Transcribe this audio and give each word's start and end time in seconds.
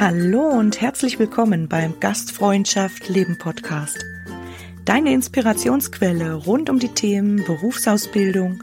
Hallo 0.00 0.48
und 0.48 0.80
herzlich 0.80 1.18
willkommen 1.18 1.68
beim 1.68 1.98
Gastfreundschaft 2.00 3.08
Leben 3.08 3.36
Podcast. 3.36 3.98
Deine 4.84 5.12
Inspirationsquelle 5.12 6.34
rund 6.34 6.70
um 6.70 6.78
die 6.78 6.94
Themen 6.94 7.44
Berufsausbildung, 7.44 8.62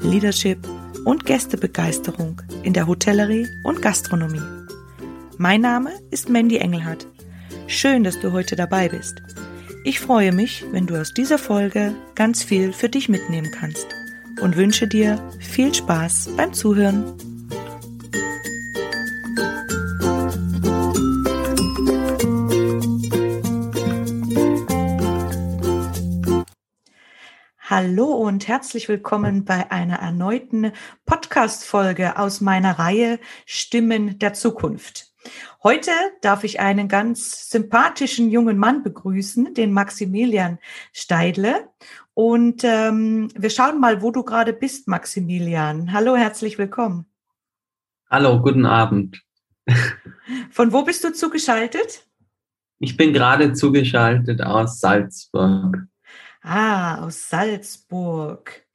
Leadership 0.00 0.58
und 1.04 1.26
Gästebegeisterung 1.26 2.40
in 2.62 2.72
der 2.72 2.86
Hotellerie 2.86 3.46
und 3.64 3.82
Gastronomie. 3.82 4.42
Mein 5.36 5.60
Name 5.60 5.92
ist 6.10 6.28
Mandy 6.28 6.56
Engelhardt. 6.56 7.06
Schön, 7.66 8.02
dass 8.02 8.18
du 8.18 8.32
heute 8.32 8.56
dabei 8.56 8.88
bist. 8.88 9.22
Ich 9.84 9.98
freue 9.98 10.30
mich, 10.30 10.64
wenn 10.70 10.86
du 10.86 11.00
aus 11.00 11.12
dieser 11.12 11.38
Folge 11.38 11.96
ganz 12.14 12.44
viel 12.44 12.72
für 12.72 12.88
dich 12.88 13.08
mitnehmen 13.08 13.50
kannst 13.50 13.88
und 14.40 14.56
wünsche 14.56 14.86
dir 14.86 15.18
viel 15.40 15.74
Spaß 15.74 16.36
beim 16.36 16.52
Zuhören. 16.52 17.04
Hallo 27.58 28.04
und 28.04 28.46
herzlich 28.46 28.88
willkommen 28.88 29.44
bei 29.44 29.72
einer 29.72 29.96
erneuten 29.96 30.70
Podcast-Folge 31.06 32.18
aus 32.18 32.40
meiner 32.40 32.78
Reihe 32.78 33.18
Stimmen 33.46 34.20
der 34.20 34.32
Zukunft. 34.32 35.11
Heute 35.64 35.92
darf 36.22 36.42
ich 36.42 36.58
einen 36.58 36.88
ganz 36.88 37.48
sympathischen 37.48 38.30
jungen 38.30 38.58
Mann 38.58 38.82
begrüßen, 38.82 39.54
den 39.54 39.72
Maximilian 39.72 40.58
Steidle. 40.92 41.68
Und 42.14 42.64
ähm, 42.64 43.28
wir 43.36 43.48
schauen 43.48 43.78
mal, 43.78 44.02
wo 44.02 44.10
du 44.10 44.24
gerade 44.24 44.52
bist, 44.52 44.88
Maximilian. 44.88 45.92
Hallo, 45.92 46.16
herzlich 46.16 46.58
willkommen. 46.58 47.06
Hallo, 48.10 48.42
guten 48.42 48.66
Abend. 48.66 49.22
Von 50.50 50.72
wo 50.72 50.82
bist 50.82 51.04
du 51.04 51.12
zugeschaltet? 51.12 52.08
Ich 52.80 52.96
bin 52.96 53.12
gerade 53.12 53.52
zugeschaltet 53.52 54.42
aus 54.42 54.80
Salzburg. 54.80 55.86
Ah, 56.42 57.04
aus 57.04 57.28
Salzburg. 57.28 58.66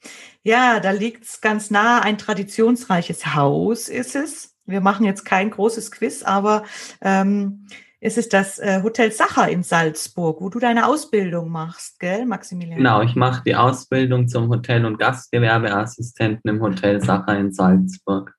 Ja, 0.41 0.79
da 0.79 0.91
liegt's 0.91 1.41
ganz 1.41 1.69
nah. 1.69 1.99
Ein 1.99 2.17
traditionsreiches 2.17 3.35
Haus 3.35 3.89
ist 3.89 4.15
es. 4.15 4.56
Wir 4.67 4.81
machen 4.81 5.05
jetzt 5.05 5.25
kein 5.25 5.49
großes 5.49 5.91
Quiz, 5.91 6.23
aber 6.23 6.63
ähm, 7.01 7.67
es 7.99 8.17
ist 8.17 8.33
das 8.33 8.59
äh, 8.59 8.81
Hotel 8.83 9.11
Sacher 9.11 9.49
in 9.49 9.63
Salzburg, 9.63 10.41
wo 10.41 10.49
du 10.49 10.59
deine 10.59 10.85
Ausbildung 10.85 11.49
machst, 11.49 11.99
gell, 11.99 12.25
Maximilian? 12.25 12.77
Genau, 12.77 13.01
ich 13.01 13.15
mache 13.15 13.43
die 13.45 13.55
Ausbildung 13.55 14.27
zum 14.27 14.49
Hotel- 14.49 14.85
und 14.85 14.99
Gastgewerbeassistenten 14.99 16.49
im 16.49 16.61
Hotel 16.61 17.01
Sacher 17.01 17.37
in 17.39 17.51
Salzburg. 17.53 18.35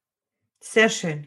Sehr 0.61 0.91
schön. 0.91 1.27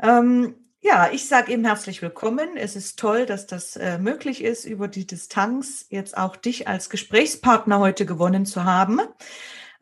Ähm, 0.00 0.54
ja, 0.80 1.10
ich 1.12 1.28
sage 1.28 1.52
eben 1.52 1.64
herzlich 1.64 2.02
willkommen. 2.02 2.56
Es 2.56 2.74
ist 2.76 2.98
toll, 2.98 3.26
dass 3.26 3.46
das 3.46 3.76
äh, 3.76 3.98
möglich 3.98 4.42
ist, 4.42 4.64
über 4.64 4.88
die 4.88 5.06
Distanz 5.06 5.86
jetzt 5.90 6.16
auch 6.16 6.34
dich 6.34 6.66
als 6.66 6.88
Gesprächspartner 6.88 7.78
heute 7.78 8.06
gewonnen 8.06 8.46
zu 8.46 8.64
haben. 8.64 9.00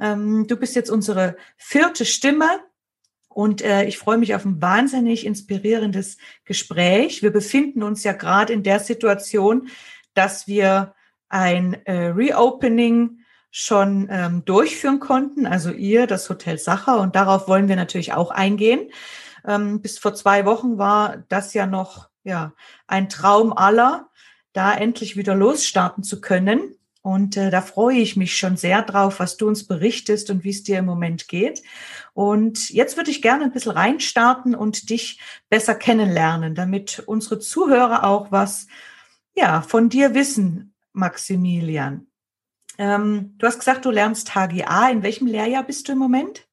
Ähm, 0.01 0.47
du 0.47 0.57
bist 0.57 0.75
jetzt 0.75 0.91
unsere 0.91 1.37
vierte 1.57 2.05
Stimme 2.05 2.49
und 3.37 3.61
äh, 3.61 3.85
ich 3.85 3.99
freue 3.99 4.17
mich 4.17 4.35
auf 4.35 4.47
ein 4.47 4.63
wahnsinnig 4.63 5.27
inspirierendes 5.27 6.17
Gespräch. 6.47 7.23
Wir 7.23 7.31
befinden 7.31 7.83
uns 7.83 8.03
ja 8.03 8.15
gerade 8.15 8.55
in 8.55 8.63
der 8.63 8.81
Situation, 8.81 9.69
dass 10.15 10.47
wir 10.47 10.95
ein 11.29 11.75
äh, 11.85 12.07
Reopening 12.07 13.19
schon 13.51 14.09
ähm, 14.11 14.43
durchführen 14.47 15.01
konnten, 15.01 15.47
also 15.47 15.71
ihr, 15.71 16.07
das 16.07 16.31
Hotel 16.31 16.57
Sacher, 16.57 16.99
und 16.99 17.15
darauf 17.15 17.47
wollen 17.47 17.69
wir 17.69 17.77
natürlich 17.77 18.15
auch 18.15 18.31
eingehen. 18.31 18.91
Ähm, 19.47 19.83
bis 19.83 19.99
vor 19.99 20.15
zwei 20.15 20.47
Wochen 20.47 20.79
war 20.79 21.23
das 21.29 21.53
ja 21.53 21.67
noch 21.67 22.09
ja, 22.25 22.55
ein 22.87 23.11
Traum 23.11 23.53
aller, 23.53 24.09
da 24.55 24.73
endlich 24.75 25.19
wieder 25.19 25.35
losstarten 25.35 26.03
zu 26.03 26.23
können. 26.23 26.76
Und 27.07 27.37
äh, 27.37 27.51
da 27.51 27.61
freue 27.61 27.99
ich 27.99 28.17
mich 28.17 28.37
schon 28.37 28.57
sehr 28.57 28.83
drauf, 28.83 29.21
was 29.21 29.37
du 29.37 29.47
uns 29.47 29.65
berichtest 29.65 30.29
und 30.29 30.43
wie 30.43 30.51
es 30.51 30.65
dir 30.65 30.81
im 30.81 30.87
Moment 30.87 31.29
geht. 31.29 31.63
Und 32.15 32.69
jetzt 32.71 32.97
würde 32.97 33.13
ich 33.13 33.23
gerne 33.23 33.45
ein 33.45 33.53
bisschen 33.53 33.71
reinstarten 33.71 34.57
und 34.57 34.91
dich 34.91 35.21
besser 35.49 35.77
kennenlernen, 35.77 36.57
damit 36.57 37.05
unsere 37.07 37.39
Zuhörer 37.39 38.03
auch 38.03 38.33
was 38.33 38.67
ja, 39.37 39.63
von 39.63 39.89
dir 39.89 40.15
wissen, 40.15 40.75
Maximilian. 40.95 42.09
Ähm, 42.77 43.37
du 43.39 43.47
hast 43.47 43.61
gesagt, 43.61 43.85
du 43.85 43.93
lernst 43.93 44.35
HGA. 44.35 44.91
In 44.91 45.05
welchem 45.05 45.29
Lehrjahr 45.29 45.63
bist 45.63 45.87
du 45.87 45.93
im 45.93 45.99
Moment? 45.99 46.49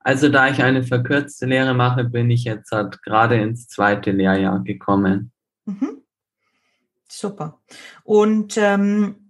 Also 0.00 0.28
da 0.28 0.48
ich 0.48 0.60
eine 0.60 0.82
verkürzte 0.82 1.46
Lehre 1.46 1.74
mache, 1.74 2.02
bin 2.02 2.32
ich 2.32 2.42
jetzt 2.42 2.72
halt 2.72 3.00
gerade 3.02 3.40
ins 3.40 3.68
zweite 3.68 4.10
Lehrjahr 4.10 4.58
gekommen. 4.64 5.30
Mhm. 5.66 6.02
Super. 7.06 7.60
Und 8.02 8.56
ähm, 8.56 9.27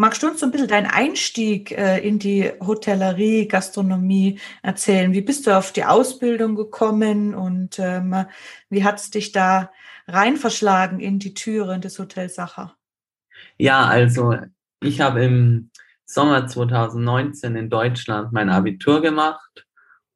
magst 0.00 0.22
du 0.22 0.28
uns 0.28 0.40
so 0.40 0.46
ein 0.46 0.50
bisschen 0.50 0.66
deinen 0.66 0.86
Einstieg 0.86 1.72
äh, 1.72 1.98
in 1.98 2.18
die 2.18 2.50
Hotellerie, 2.58 3.46
Gastronomie 3.46 4.40
erzählen? 4.62 5.12
Wie 5.12 5.20
bist 5.20 5.46
du 5.46 5.56
auf 5.56 5.72
die 5.72 5.84
Ausbildung 5.84 6.56
gekommen 6.56 7.34
und 7.34 7.78
ähm, 7.78 8.24
wie 8.70 8.82
hat 8.82 8.98
es 8.98 9.10
dich 9.10 9.32
da 9.32 9.70
rein 10.08 10.38
verschlagen 10.38 11.00
in 11.00 11.18
die 11.18 11.34
Türen 11.34 11.82
des 11.82 11.98
Hotels 11.98 12.34
Sacher? 12.34 12.74
Ja, 13.58 13.84
also 13.84 14.36
ich 14.82 15.02
habe 15.02 15.22
im 15.22 15.70
Sommer 16.06 16.46
2019 16.46 17.54
in 17.56 17.68
Deutschland 17.68 18.32
mein 18.32 18.48
Abitur 18.48 19.02
gemacht 19.02 19.66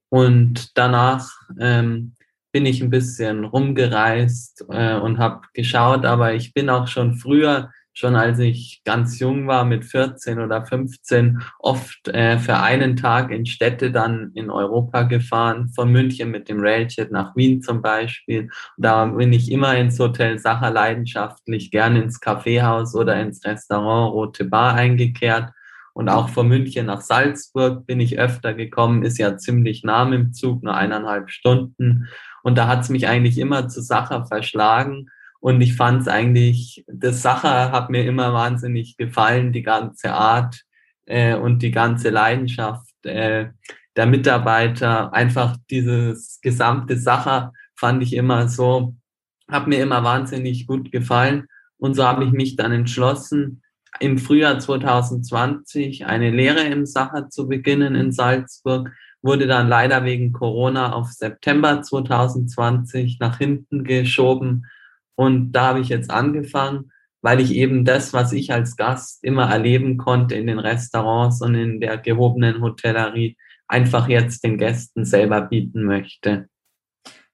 und 0.08 0.78
danach 0.78 1.30
ähm, 1.60 2.14
bin 2.52 2.64
ich 2.64 2.82
ein 2.82 2.88
bisschen 2.88 3.44
rumgereist 3.44 4.64
äh, 4.70 4.94
und 4.94 5.18
habe 5.18 5.42
geschaut, 5.52 6.06
aber 6.06 6.32
ich 6.32 6.54
bin 6.54 6.70
auch 6.70 6.86
schon 6.88 7.16
früher, 7.16 7.70
schon 7.94 8.16
als 8.16 8.38
ich 8.40 8.82
ganz 8.84 9.18
jung 9.18 9.46
war, 9.46 9.64
mit 9.64 9.84
14 9.84 10.40
oder 10.40 10.66
15, 10.66 11.40
oft 11.60 12.08
äh, 12.08 12.38
für 12.38 12.58
einen 12.58 12.96
Tag 12.96 13.30
in 13.30 13.46
Städte 13.46 13.90
dann 13.90 14.32
in 14.34 14.50
Europa 14.50 15.04
gefahren, 15.04 15.68
von 15.68 15.90
München 15.90 16.30
mit 16.30 16.48
dem 16.48 16.60
Railjet 16.60 17.10
nach 17.10 17.34
Wien 17.36 17.62
zum 17.62 17.80
Beispiel. 17.80 18.50
Da 18.76 19.06
bin 19.06 19.32
ich 19.32 19.50
immer 19.50 19.76
ins 19.76 19.98
Hotel 19.98 20.38
Sacher 20.38 20.70
leidenschaftlich, 20.70 21.70
gern 21.70 21.96
ins 21.96 22.20
Kaffeehaus 22.20 22.94
oder 22.94 23.20
ins 23.20 23.44
Restaurant 23.44 24.12
Rote 24.12 24.44
Bar 24.44 24.74
eingekehrt 24.74 25.52
und 25.94 26.08
auch 26.08 26.28
von 26.28 26.48
München 26.48 26.86
nach 26.86 27.00
Salzburg 27.00 27.86
bin 27.86 28.00
ich 28.00 28.18
öfter 28.18 28.52
gekommen, 28.52 29.04
ist 29.04 29.16
ja 29.16 29.36
ziemlich 29.36 29.84
nah 29.84 30.02
im 30.12 30.32
Zug, 30.32 30.64
nur 30.64 30.74
eineinhalb 30.74 31.30
Stunden. 31.30 32.08
Und 32.42 32.58
da 32.58 32.66
hat 32.66 32.80
es 32.80 32.88
mich 32.88 33.06
eigentlich 33.06 33.38
immer 33.38 33.68
zu 33.68 33.80
Sacher 33.80 34.26
verschlagen. 34.26 35.08
Und 35.44 35.60
ich 35.60 35.76
fand 35.76 36.00
es 36.00 36.08
eigentlich, 36.08 36.86
das 36.88 37.20
Sacher 37.20 37.70
hat 37.70 37.90
mir 37.90 38.06
immer 38.06 38.32
wahnsinnig 38.32 38.96
gefallen, 38.96 39.52
die 39.52 39.62
ganze 39.62 40.14
Art 40.14 40.62
äh, 41.04 41.34
und 41.34 41.62
die 41.62 41.70
ganze 41.70 42.08
Leidenschaft 42.08 42.94
äh, 43.04 43.50
der 43.94 44.06
Mitarbeiter. 44.06 45.12
Einfach 45.12 45.58
dieses 45.68 46.40
gesamte 46.40 46.96
Sacher 46.96 47.52
fand 47.76 48.02
ich 48.02 48.14
immer 48.14 48.48
so, 48.48 48.96
hat 49.46 49.66
mir 49.66 49.82
immer 49.82 50.02
wahnsinnig 50.02 50.66
gut 50.66 50.90
gefallen. 50.90 51.44
Und 51.76 51.92
so 51.92 52.04
habe 52.04 52.24
ich 52.24 52.30
mich 52.30 52.56
dann 52.56 52.72
entschlossen, 52.72 53.60
im 54.00 54.16
Frühjahr 54.16 54.58
2020 54.58 56.06
eine 56.06 56.30
Lehre 56.30 56.62
im 56.62 56.86
Sacher 56.86 57.28
zu 57.28 57.48
beginnen 57.48 57.94
in 57.94 58.12
Salzburg, 58.12 58.90
wurde 59.20 59.46
dann 59.46 59.68
leider 59.68 60.04
wegen 60.04 60.32
Corona 60.32 60.94
auf 60.94 61.12
September 61.12 61.82
2020 61.82 63.18
nach 63.20 63.36
hinten 63.36 63.84
geschoben. 63.84 64.64
Und 65.16 65.52
da 65.52 65.68
habe 65.68 65.80
ich 65.80 65.88
jetzt 65.88 66.10
angefangen, 66.10 66.90
weil 67.22 67.40
ich 67.40 67.54
eben 67.54 67.84
das, 67.84 68.12
was 68.12 68.32
ich 68.32 68.52
als 68.52 68.76
Gast 68.76 69.24
immer 69.24 69.50
erleben 69.50 69.96
konnte 69.96 70.34
in 70.34 70.46
den 70.46 70.58
Restaurants 70.58 71.40
und 71.40 71.54
in 71.54 71.80
der 71.80 71.98
gehobenen 71.98 72.60
Hotellerie, 72.60 73.36
einfach 73.66 74.08
jetzt 74.08 74.44
den 74.44 74.58
Gästen 74.58 75.04
selber 75.04 75.40
bieten 75.40 75.84
möchte. 75.84 76.48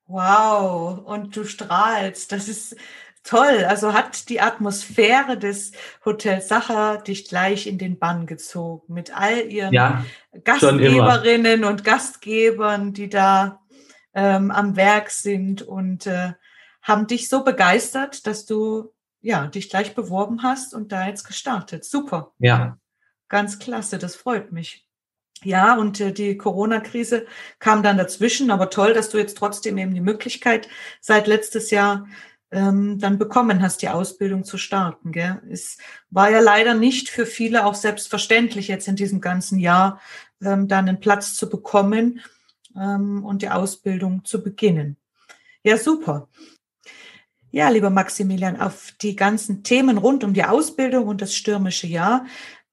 Wow, 0.06 1.00
und 1.04 1.36
du 1.36 1.44
strahlst. 1.44 2.30
Das 2.32 2.48
ist 2.48 2.76
Toll, 3.22 3.66
also 3.68 3.92
hat 3.92 4.30
die 4.30 4.40
Atmosphäre 4.40 5.36
des 5.36 5.72
Hotels 6.06 6.48
Sacher 6.48 6.98
dich 6.98 7.28
gleich 7.28 7.66
in 7.66 7.76
den 7.76 7.98
Bann 7.98 8.26
gezogen 8.26 8.94
mit 8.94 9.14
all 9.14 9.52
ihren 9.52 9.74
ja, 9.74 10.04
Gastgeberinnen 10.42 11.64
und 11.64 11.84
Gastgebern, 11.84 12.94
die 12.94 13.10
da 13.10 13.60
ähm, 14.14 14.50
am 14.50 14.74
Werk 14.74 15.10
sind 15.10 15.60
und 15.60 16.06
äh, 16.06 16.32
haben 16.90 17.06
dich 17.06 17.28
so 17.28 17.44
begeistert, 17.44 18.26
dass 18.26 18.44
du 18.44 18.92
ja 19.22 19.46
dich 19.46 19.70
gleich 19.70 19.94
beworben 19.94 20.42
hast 20.42 20.74
und 20.74 20.92
da 20.92 21.06
jetzt 21.06 21.24
gestartet. 21.24 21.84
Super. 21.84 22.32
Ja. 22.38 22.78
Ganz 23.28 23.58
klasse, 23.58 23.98
das 23.98 24.16
freut 24.16 24.52
mich. 24.52 24.86
Ja, 25.42 25.76
und 25.76 26.00
äh, 26.00 26.12
die 26.12 26.36
Corona-Krise 26.36 27.26
kam 27.58 27.82
dann 27.82 27.96
dazwischen, 27.96 28.50
aber 28.50 28.68
toll, 28.68 28.92
dass 28.92 29.08
du 29.08 29.18
jetzt 29.18 29.38
trotzdem 29.38 29.78
eben 29.78 29.94
die 29.94 30.00
Möglichkeit 30.00 30.68
seit 31.00 31.26
letztes 31.26 31.70
Jahr 31.70 32.06
ähm, 32.50 32.98
dann 32.98 33.18
bekommen 33.18 33.62
hast, 33.62 33.80
die 33.82 33.88
Ausbildung 33.88 34.44
zu 34.44 34.58
starten. 34.58 35.12
Gell? 35.12 35.40
Es 35.50 35.78
war 36.10 36.30
ja 36.30 36.40
leider 36.40 36.74
nicht 36.74 37.08
für 37.08 37.24
viele 37.24 37.64
auch 37.64 37.74
selbstverständlich, 37.74 38.68
jetzt 38.68 38.88
in 38.88 38.96
diesem 38.96 39.20
ganzen 39.20 39.58
Jahr 39.58 40.00
ähm, 40.42 40.68
dann 40.68 40.88
einen 40.88 41.00
Platz 41.00 41.34
zu 41.34 41.48
bekommen 41.48 42.20
ähm, 42.76 43.24
und 43.24 43.42
die 43.42 43.50
Ausbildung 43.50 44.24
zu 44.24 44.42
beginnen. 44.42 44.96
Ja, 45.62 45.76
super. 45.76 46.28
Ja, 47.52 47.68
lieber 47.68 47.90
Maximilian, 47.90 48.60
auf 48.60 48.92
die 49.00 49.16
ganzen 49.16 49.64
Themen 49.64 49.98
rund 49.98 50.22
um 50.22 50.34
die 50.34 50.44
Ausbildung 50.44 51.08
und 51.08 51.20
das 51.20 51.34
stürmische 51.34 51.88
Jahr 51.88 52.26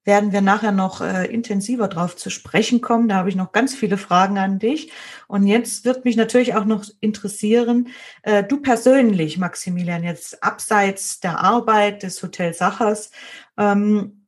werden 0.08 0.32
wir 0.32 0.42
nachher 0.42 0.72
noch 0.72 1.02
äh, 1.02 1.26
intensiver 1.26 1.90
drauf 1.90 2.16
zu 2.16 2.30
sprechen 2.30 2.80
kommen. 2.80 3.10
Da 3.10 3.16
habe 3.16 3.28
ich 3.30 3.36
noch 3.36 3.52
ganz 3.52 3.76
viele 3.76 3.98
Fragen 3.98 4.38
an 4.38 4.58
dich. 4.58 4.92
Und 5.28 5.48
jetzt 5.48 5.84
wird 5.84 6.06
mich 6.06 6.16
natürlich 6.16 6.56
auch 6.56 6.64
noch 6.64 6.86
interessieren, 7.02 7.90
äh, 8.22 8.42
du 8.44 8.62
persönlich, 8.62 9.38
Maximilian, 9.38 10.04
jetzt 10.04 10.42
abseits 10.42 11.20
der 11.20 11.40
Arbeit 11.40 12.04
des 12.04 12.24
Hotel 12.24 12.54
Sachers, 12.54 13.12
ähm, 13.58 14.28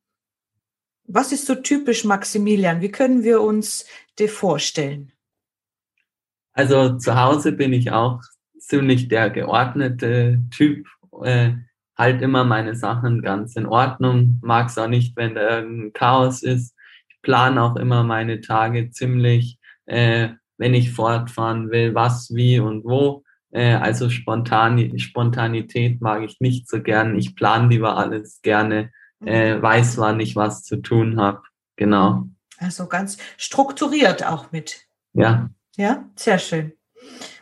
was 1.06 1.31
ist 1.31 1.45
so 1.45 1.56
typisch 1.56 2.04
Maximilian? 2.04 2.81
Wie 2.81 2.92
können 2.92 3.24
wir 3.24 3.42
uns 3.42 3.86
dir 4.19 4.30
vorstellen? 4.30 5.13
Also 6.52 6.98
zu 6.98 7.16
Hause 7.16 7.54
bin 7.54 7.72
ich 7.72 7.92
auch 7.92 8.22
ziemlich 8.69 9.07
der 9.07 9.30
geordnete 9.30 10.42
Typ. 10.51 10.88
Äh, 11.24 11.54
halt 11.98 12.21
immer 12.21 12.45
meine 12.45 12.75
Sachen 12.75 13.21
ganz 13.21 13.56
in 13.56 13.66
Ordnung. 13.66 14.39
Mag 14.42 14.69
es 14.69 14.77
auch 14.77 14.88
nicht, 14.88 15.18
wenn 15.18 15.36
da 15.36 15.57
irgendein 15.57 15.94
Chaos 15.94 16.44
ist. 16.44 16.75
Ich 17.10 17.21
plane 17.21 17.62
auch 17.62 17.75
immer 17.75 18.04
meine 18.04 18.39
Tage 18.39 18.92
ziemlich, 18.92 19.60
äh, 19.86 20.30
wenn 20.57 20.74
ich 20.74 20.94
fortfahren 20.94 21.71
will, 21.71 21.95
was, 21.95 22.33
wie 22.33 22.60
und 22.60 22.86
wo. 22.86 23.24
Äh, 23.51 23.74
also 23.74 24.10
Spontan 24.10 24.98
Spontanität 24.98 26.00
mag 26.00 26.24
ich 26.24 26.39
nicht 26.39 26.69
so 26.69 26.81
gern. 26.81 27.18
Ich 27.18 27.36
plane 27.36 27.68
lieber 27.68 27.98
alles 27.98 28.42
gerne, 28.44 28.92
äh, 29.25 29.56
mhm. 29.56 29.62
weiß, 29.62 29.98
wann 29.98 30.19
ich 30.19 30.36
was 30.36 30.63
zu 30.63 30.77
tun 30.77 31.19
habe. 31.19 31.42
Genau. 31.75 32.27
Also 32.60 32.88
ganz 32.88 33.18
strukturiert 33.38 34.25
auch 34.25 34.51
mit. 34.51 34.86
Ja. 35.13 35.50
Ja, 35.75 36.06
sehr 36.16 36.39
schön. 36.39 36.74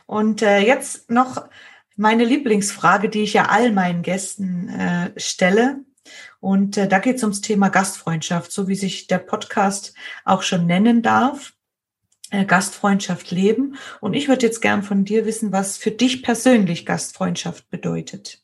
Und 0.07 0.42
äh, 0.42 0.59
jetzt 0.59 1.12
noch 1.12 1.48
meine 1.95 2.25
Lieblingsfrage, 2.25 3.09
die 3.09 3.21
ich 3.21 3.33
ja 3.33 3.50
all 3.50 3.71
meinen 3.71 4.01
Gästen 4.01 4.69
äh, 4.69 5.12
stelle. 5.19 5.81
Und 6.39 6.77
äh, 6.77 6.88
da 6.88 7.00
geht 7.00 7.18
es 7.18 7.24
ums 7.24 7.42
Thema 7.42 7.69
Gastfreundschaft, 7.69 8.51
so 8.51 8.68
wie 8.68 8.75
sich 8.75 9.06
der 9.07 9.19
Podcast 9.19 9.94
auch 10.25 10.42
schon 10.42 10.65
nennen 10.65 11.04
darf. 11.04 11.54
Äh, 12.30 12.45
Gastfreundschaft 12.45 13.31
leben. 13.31 13.77
Und 14.01 14.13
ich 14.13 14.27
würde 14.27 14.45
jetzt 14.45 14.62
gern 14.62 14.83
von 14.83 15.06
dir 15.06 15.25
wissen, 15.25 15.54
was 15.54 15.77
für 15.77 15.92
dich 15.92 16.24
persönlich 16.24 16.86
Gastfreundschaft 16.86 17.69
bedeutet. 17.69 18.42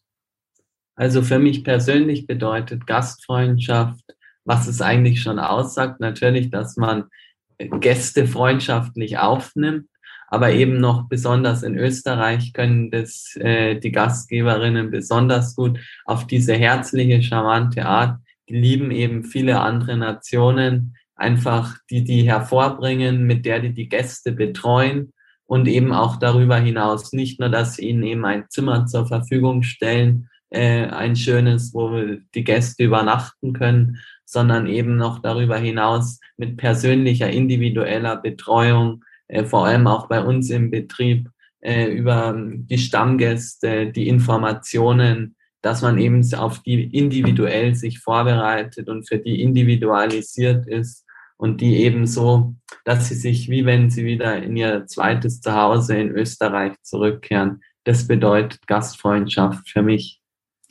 Also 0.96 1.22
für 1.22 1.40
mich 1.40 1.66
persönlich 1.66 2.26
bedeutet 2.26 2.88
Gastfreundschaft, 2.88 4.04
was 4.46 4.68
es 4.68 4.82
eigentlich 4.82 5.22
schon 5.22 5.40
aussagt, 5.40 6.00
natürlich, 6.00 6.50
dass 6.50 6.78
man 6.78 7.10
Gäste 7.58 8.26
freundschaftlich 8.26 9.18
aufnimmt, 9.18 9.88
aber 10.34 10.52
eben 10.52 10.80
noch 10.80 11.08
besonders 11.08 11.62
in 11.62 11.78
Österreich 11.78 12.54
können 12.54 12.90
das 12.90 13.36
äh, 13.36 13.80
die 13.80 13.92
Gastgeberinnen 13.92 14.90
besonders 14.90 15.56
gut 15.56 15.78
auf 16.06 16.26
diese 16.26 16.56
herzliche, 16.56 17.22
charmante 17.22 17.86
Art. 17.86 18.18
Die 18.50 18.56
lieben 18.56 18.90
eben 18.90 19.26
viele 19.26 19.60
andere 19.60 19.96
Nationen, 19.96 20.96
einfach 21.16 21.78
die 21.92 22.04
die 22.04 22.24
hervorbringen, 22.24 23.28
mit 23.28 23.46
der 23.46 23.60
die 23.60 23.76
die 23.76 23.88
Gäste 23.88 24.32
betreuen 24.32 25.14
und 25.46 25.68
eben 25.68 25.94
auch 25.94 26.16
darüber 26.16 26.58
hinaus 26.58 27.14
nicht 27.14 27.40
nur, 27.40 27.50
dass 27.50 27.76
sie 27.76 27.90
ihnen 27.90 28.02
eben 28.02 28.26
ein 28.26 28.46
Zimmer 28.50 28.88
zur 28.88 29.06
Verfügung 29.06 29.62
stellen, 29.62 30.30
äh, 30.50 30.88
ein 30.88 31.16
schönes, 31.16 31.76
wo 31.76 31.92
die 32.34 32.44
Gäste 32.44 32.86
übernachten 32.86 33.54
können, 33.54 34.00
sondern 34.26 34.66
eben 34.66 34.96
noch 34.96 35.20
darüber 35.20 35.60
hinaus 35.60 36.20
mit 36.38 36.58
persönlicher, 36.58 37.30
individueller 37.30 38.18
Betreuung 38.18 39.04
äh, 39.28 39.44
vor 39.44 39.66
allem 39.66 39.88
auch 39.88 40.08
bei 40.08 40.24
uns 40.24 40.50
im 40.50 40.72
Betrieb, 40.72 41.30
äh, 41.62 41.86
über 41.86 42.36
die 42.38 42.78
Stammgäste, 42.78 43.92
die 43.92 44.08
Informationen, 44.08 45.36
dass 45.62 45.82
man 45.82 45.98
eben 45.98 46.22
auf 46.34 46.60
die 46.60 46.84
individuell 46.96 47.74
sich 47.74 48.00
vorbereitet 48.00 48.90
und 48.90 49.08
für 49.08 49.18
die 49.18 49.42
individualisiert 49.42 50.68
ist 50.68 51.06
und 51.38 51.62
die 51.62 51.78
eben 51.78 52.06
so, 52.06 52.54
dass 52.84 53.08
sie 53.08 53.16
sich, 53.16 53.50
wie 53.50 53.66
wenn 53.66 53.90
sie 53.90 54.06
wieder 54.06 54.44
in 54.44 54.58
ihr 54.58 54.86
zweites 54.88 55.40
Zuhause 55.40 55.96
in 55.96 56.10
Österreich 56.10 56.74
zurückkehren. 56.82 57.62
Das 57.86 58.08
bedeutet 58.08 58.68
Gastfreundschaft 58.68 59.70
für 59.70 59.82
mich. 59.82 60.22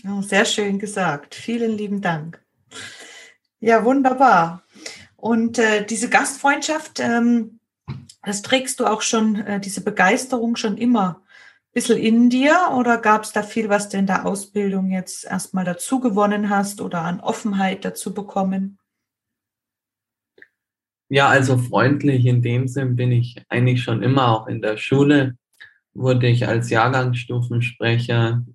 Oh, 0.07 0.21
sehr 0.21 0.45
schön 0.45 0.79
gesagt. 0.79 1.35
Vielen 1.35 1.73
lieben 1.73 2.01
Dank. 2.01 2.43
Ja, 3.61 3.85
wunderbar. 3.85 4.63
Und 5.17 5.59
äh, 5.59 5.87
diese 5.87 6.11
Gastfreundschaft, 6.11 7.01
ähm, 7.01 7.61
das 8.23 8.43
trägst 8.43 8.81
du 8.81 8.87
auch 8.87 9.03
schon, 9.03 9.37
äh, 9.37 9.61
diese 9.61 9.83
Begeisterung 9.83 10.57
schon 10.57 10.77
immer 10.77 11.23
ein 11.23 11.73
bisschen 11.75 11.99
in 11.99 12.31
dir 12.31 12.57
oder 12.77 12.99
gab 12.99 13.25
es 13.25 13.33
da 13.33 13.43
viel, 13.43 13.69
was 13.69 13.89
du 13.89 13.99
in 13.99 14.07
der 14.07 14.27
Ausbildung 14.27 14.91
jetzt 14.91 15.25
erstmal 15.25 15.65
dazu 15.65 16.01
gewonnen 16.01 16.49
hast 16.49 16.81
oder 16.81 17.03
an 17.03 17.21
Offenheit 17.21 17.85
dazu 17.85 18.15
bekommen? 18.15 18.79
Ja, 21.09 21.29
also 21.29 21.59
freundlich 21.59 22.25
in 22.25 22.41
dem 22.41 22.69
Sinn 22.69 22.97
bin 22.97 23.13
ich 23.13 23.37
eigentlich 23.49 23.83
schon 23.83 24.03
immer 24.03 24.29
auch 24.29 24.47
in 24.47 24.63
der 24.63 24.79
Schule. 24.79 25.37
Wurde 25.93 26.27
ich 26.27 26.49
als 26.49 26.71
Jahrgangsstufensprecher, 26.71 28.47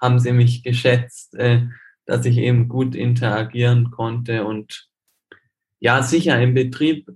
haben 0.00 0.18
sie 0.18 0.32
mich 0.32 0.62
geschätzt, 0.62 1.34
äh, 1.36 1.62
dass 2.04 2.26
ich 2.26 2.36
eben 2.36 2.68
gut 2.68 2.94
interagieren 2.94 3.90
konnte 3.90 4.44
und 4.44 4.88
ja, 5.78 6.02
sicher 6.02 6.40
im 6.40 6.52
Betrieb 6.54 7.08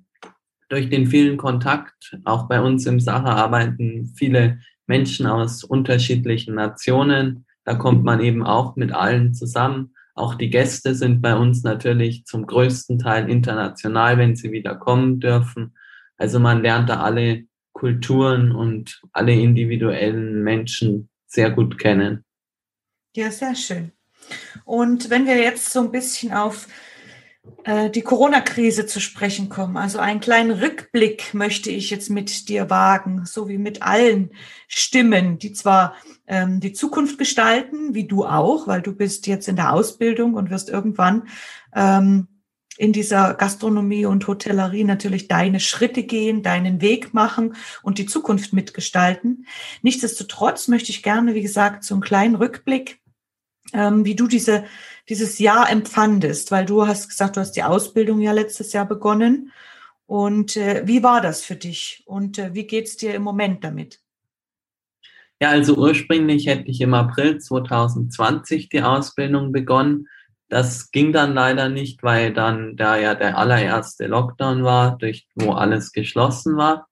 durch 0.69 0.91
den 0.91 1.07
vielen 1.07 1.37
Kontakt, 1.37 2.19
auch 2.25 2.49
bei 2.49 2.61
uns 2.61 2.87
im 2.87 3.01
Sache 3.01 3.29
arbeiten 3.29 4.13
viele 4.17 4.59
Menschen 4.87 5.27
aus 5.27 5.65
unterschiedlichen 5.65 6.55
Nationen. 6.55 7.47
Da 7.65 7.75
kommt 7.75 8.05
man 8.05 8.21
eben 8.21 8.45
auch 8.45 8.77
mit 8.77 8.93
allen 8.93 9.35
zusammen. 9.35 9.95
Auch 10.15 10.35
die 10.35 10.51
Gäste 10.51 10.95
sind 10.95 11.21
bei 11.21 11.37
uns 11.37 11.63
natürlich 11.63 12.25
zum 12.25 12.47
größten 12.47 12.99
Teil 12.99 13.29
international, 13.29 14.19
wenn 14.19 14.35
sie 14.35 14.51
wieder 14.51 14.75
kommen 14.75 15.21
dürfen. 15.21 15.77
Also 16.17 16.41
man 16.41 16.63
lernt 16.63 16.89
da 16.89 17.03
alle 17.03 17.45
Kulturen 17.73 18.53
und 18.53 19.03
alle 19.13 19.35
individuellen 19.35 20.43
Menschen 20.43 21.11
sehr 21.27 21.51
gut 21.51 21.79
kennen. 21.79 22.25
Ja, 23.15 23.31
sehr 23.31 23.55
schön. 23.55 23.93
Und 24.65 25.11
wenn 25.11 25.27
wir 25.27 25.37
jetzt 25.37 25.73
so 25.73 25.81
ein 25.81 25.91
bisschen 25.91 26.33
auf 26.33 26.67
die 27.93 28.03
Corona-Krise 28.03 28.87
zu 28.87 29.01
sprechen 29.01 29.49
kommen. 29.49 29.77
Also 29.77 29.99
einen 29.99 30.21
kleinen 30.21 30.53
Rückblick 30.53 31.35
möchte 31.35 31.69
ich 31.69 31.91
jetzt 31.91 32.11
mit 32.11 32.49
dir 32.49 32.71
wagen, 32.71 33.27
so 33.27 33.49
wie 33.49 33.59
mit 33.59 33.83
allen 33.83 34.31
Stimmen, 34.69 35.39
die 35.39 35.53
zwar 35.53 35.97
ähm, 36.29 36.61
die 36.61 36.73
Zukunft 36.73 37.19
gestalten, 37.19 37.93
wie 37.93 38.07
du 38.07 38.25
auch, 38.25 38.69
weil 38.69 38.83
du 38.83 38.95
bist 38.95 39.27
jetzt 39.27 39.49
in 39.49 39.57
der 39.57 39.73
Ausbildung 39.73 40.35
und 40.35 40.51
wirst 40.51 40.69
irgendwann 40.69 41.29
ähm, 41.75 42.29
in 42.79 42.93
dieser 42.93 43.35
Gastronomie 43.35 44.07
und 44.07 44.27
Hotellerie 44.27 44.85
natürlich 44.85 45.29
deine 45.29 45.61
Schritte 45.61 46.03
gehen, 46.03 46.43
deinen 46.43 46.81
Weg 46.81 47.15
machen 47.15 47.57
und 47.83 47.99
die 47.99 48.07
Zukunft 48.07 48.53
mitgestalten. 48.53 49.47
Nichtsdestotrotz 49.83 50.69
möchte 50.69 50.91
ich 50.91 51.03
gerne, 51.03 51.35
wie 51.35 51.43
gesagt, 51.43 51.85
so 51.85 51.95
einen 51.95 52.03
kleinen 52.03 52.35
Rückblick, 52.35 53.01
ähm, 53.73 54.05
wie 54.05 54.15
du 54.15 54.27
diese 54.27 54.65
dieses 55.09 55.39
Jahr 55.39 55.71
empfandest, 55.71 56.51
weil 56.51 56.67
du 56.67 56.87
hast 56.87 57.09
gesagt, 57.09 57.37
du 57.37 57.41
hast 57.41 57.53
die 57.53 57.63
Ausbildung 57.63 58.21
ja 58.21 58.33
letztes 58.33 58.73
Jahr 58.73 58.87
begonnen. 58.87 59.53
Und 60.07 60.57
äh, 60.57 60.83
wie 60.87 61.03
war 61.03 61.21
das 61.21 61.43
für 61.43 61.57
dich 61.57 62.03
und 62.07 62.39
äh, 62.39 62.55
wie 62.55 62.67
geht's 62.67 62.97
dir 62.97 63.15
im 63.15 63.23
Moment 63.23 63.65
damit? 63.65 64.01
Ja, 65.41 65.51
also 65.51 65.77
ursprünglich 65.77 66.47
hätte 66.47 66.69
ich 66.69 66.81
im 66.81 66.95
April 66.95 67.39
2020 67.39 68.69
die 68.69 68.83
Ausbildung 68.83 69.53
begonnen. 69.53 70.09
Das 70.49 70.93
ging 70.93 71.13
dann 71.13 71.35
leider 71.35 71.69
nicht, 71.69 72.03
weil 72.03 72.33
dann 72.33 72.77
da 72.77 72.97
ja 72.97 73.15
der 73.15 73.37
allererste 73.37 74.07
Lockdown 74.07 74.63
war, 74.65 74.97
durch 74.97 75.27
wo 75.35 75.53
alles 75.53 75.93
geschlossen 75.93 76.57
war. 76.57 76.89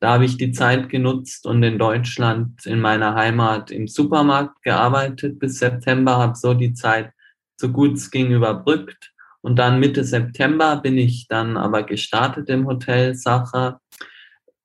Da 0.00 0.14
habe 0.14 0.24
ich 0.24 0.36
die 0.36 0.52
Zeit 0.52 0.88
genutzt 0.88 1.46
und 1.46 1.62
in 1.62 1.78
Deutschland 1.78 2.66
in 2.66 2.80
meiner 2.80 3.14
Heimat 3.14 3.70
im 3.70 3.86
Supermarkt 3.86 4.62
gearbeitet 4.62 5.38
bis 5.38 5.58
September, 5.58 6.16
habe 6.16 6.36
so 6.36 6.54
die 6.54 6.74
Zeit 6.74 7.12
so 7.56 7.70
gut 7.70 7.94
es 7.94 8.10
ging 8.10 8.32
überbrückt. 8.32 9.12
Und 9.40 9.56
dann 9.56 9.78
Mitte 9.78 10.02
September 10.04 10.76
bin 10.76 10.98
ich 10.98 11.28
dann 11.28 11.56
aber 11.56 11.84
gestartet 11.84 12.48
im 12.48 12.66
Hotel 12.66 13.14
Sacher 13.14 13.80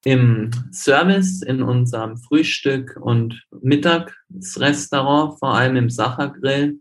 im 0.04 0.50
Service 0.72 1.42
in 1.42 1.62
unserem 1.62 2.18
Frühstück 2.18 2.98
und 3.00 3.46
Mittagsrestaurant, 3.62 5.38
vor 5.40 5.56
allem 5.56 5.76
im 5.76 5.90
Sacher 5.90 6.30
Grill. 6.30 6.80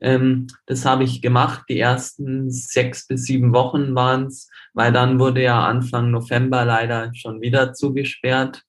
Ähm, 0.00 0.48
das 0.66 0.84
habe 0.84 1.04
ich 1.04 1.22
gemacht. 1.22 1.64
Die 1.68 1.78
ersten 1.78 2.50
sechs 2.50 3.06
bis 3.06 3.24
sieben 3.24 3.52
Wochen 3.52 3.94
waren 3.94 4.26
es, 4.26 4.50
weil 4.74 4.92
dann 4.92 5.18
wurde 5.18 5.42
ja 5.42 5.64
Anfang 5.64 6.10
November 6.10 6.64
leider 6.64 7.10
schon 7.14 7.40
wieder 7.40 7.72
zugesperrt 7.72 8.62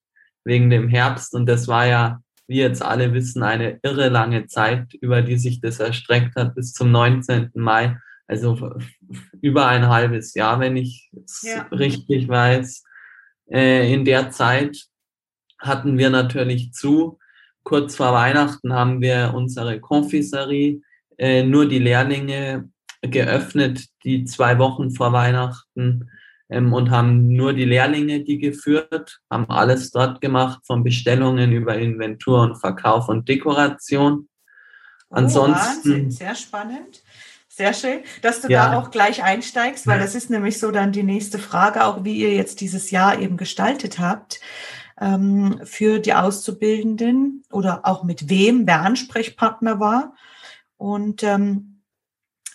wegen 0.46 0.70
dem 0.70 0.88
Herbst. 0.88 1.36
Und 1.36 1.46
das 1.46 1.68
war 1.68 1.86
ja 1.86 2.22
wie 2.50 2.58
jetzt 2.58 2.82
alle 2.82 3.14
wissen, 3.14 3.44
eine 3.44 3.80
irre 3.84 4.10
lange 4.10 4.48
Zeit, 4.48 4.96
über 4.96 5.22
die 5.22 5.38
sich 5.38 5.62
das 5.62 5.80
erstreckt 5.80 6.36
hat 6.36 6.56
bis 6.56 6.74
zum 6.74 6.92
19. 6.92 7.52
Mai. 7.54 7.96
Also 8.28 8.76
über 9.42 9.68
ein 9.68 9.88
halbes 9.88 10.34
Jahr, 10.34 10.60
wenn 10.60 10.76
ich 10.76 11.12
es 11.24 11.44
ja. 11.44 11.62
richtig 11.72 12.28
weiß. 12.28 12.84
Äh, 13.52 13.94
in 13.94 14.04
der 14.04 14.32
Zeit 14.32 14.86
hatten 15.60 16.00
wir 16.00 16.10
natürlich 16.10 16.74
zu. 16.74 17.20
Kurz 17.62 17.96
vor 17.96 18.14
Weihnachten 18.14 18.74
haben 18.74 19.00
wir 19.00 19.34
unsere 19.36 19.80
Konfiserie, 19.80 20.82
äh, 21.20 21.44
nur 21.44 21.68
die 21.68 21.80
Lehrlinge 21.80 22.68
geöffnet, 23.02 23.86
die 24.04 24.26
zwei 24.26 24.58
Wochen 24.58 24.90
vor 24.90 25.14
Weihnachten 25.14 26.10
ähm, 26.50 26.74
und 26.74 26.90
haben 26.90 27.28
nur 27.28 27.54
die 27.54 27.66
Lehrlinge 27.66 28.22
die 28.22 28.40
geführt, 28.40 29.20
haben 29.30 29.50
alles 29.50 29.92
dort 29.92 30.22
gemacht, 30.22 30.60
von 30.66 30.84
Bestellungen 30.84 31.52
über 31.52 31.78
Inventur 31.78 32.42
und 32.42 32.56
Verkauf 32.56 33.08
und 33.10 33.30
Dekoration. 33.30 34.28
Oh, 35.10 35.16
Ansonsten. 35.16 35.92
Wahnsinn, 35.92 36.12
sehr 36.12 36.36
spannend. 36.36 37.04
Sehr 37.48 37.74
schön, 37.74 38.00
dass 38.22 38.42
du 38.42 38.48
ja. 38.48 38.70
da 38.70 38.80
auch 38.80 38.90
gleich 38.90 39.22
einsteigst, 39.22 39.86
weil 39.86 40.00
das 40.00 40.16
ist 40.16 40.30
nämlich 40.30 40.60
so 40.60 40.72
dann 40.72 40.94
die 40.94 41.04
nächste 41.04 41.40
Frage, 41.40 41.84
auch 41.84 42.06
wie 42.06 42.16
ihr 42.16 42.34
jetzt 42.34 42.62
dieses 42.62 42.90
Jahr 42.90 43.20
eben 43.20 43.36
gestaltet 43.36 44.00
habt 44.00 44.40
ähm, 45.00 45.60
für 45.64 46.00
die 46.00 46.14
Auszubildenden 46.14 47.44
oder 47.52 47.82
auch 47.84 48.04
mit 48.04 48.30
wem 48.30 48.66
wer 48.66 48.82
Ansprechpartner 48.82 49.82
war. 49.82 50.14
Und 50.78 51.24
ähm, 51.24 51.82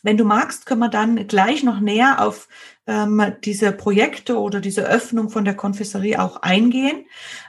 wenn 0.02 0.16
du 0.16 0.24
magst, 0.24 0.66
können 0.66 0.80
wir 0.80 0.90
dann 0.90 1.26
gleich 1.26 1.62
noch 1.62 1.80
näher 1.80 2.22
auf 2.24 2.48
ähm, 2.86 3.22
diese 3.44 3.72
Projekte 3.72 4.38
oder 4.38 4.60
diese 4.60 4.82
Öffnung 4.82 5.30
von 5.30 5.44
der 5.44 5.54
Konfessorie 5.54 6.16
auch 6.16 6.36
eingehen. 6.36 7.06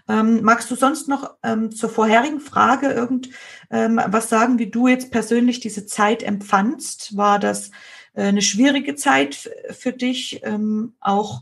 Ähm, 0.07 0.41
magst 0.43 0.71
du 0.71 0.75
sonst 0.75 1.07
noch 1.07 1.35
ähm, 1.43 1.71
zur 1.71 1.89
vorherigen 1.89 2.39
Frage 2.39 2.87
irgend 2.87 3.29
ähm, 3.69 3.99
was 4.07 4.29
sagen, 4.29 4.59
wie 4.59 4.69
du 4.69 4.87
jetzt 4.87 5.11
persönlich 5.11 5.59
diese 5.59 5.85
Zeit 5.85 6.23
empfandst? 6.23 7.17
War 7.17 7.39
das 7.39 7.71
äh, 8.13 8.23
eine 8.23 8.41
schwierige 8.41 8.95
Zeit 8.95 9.49
für 9.71 9.91
dich, 9.91 10.41
ähm, 10.43 10.95
auch 10.99 11.41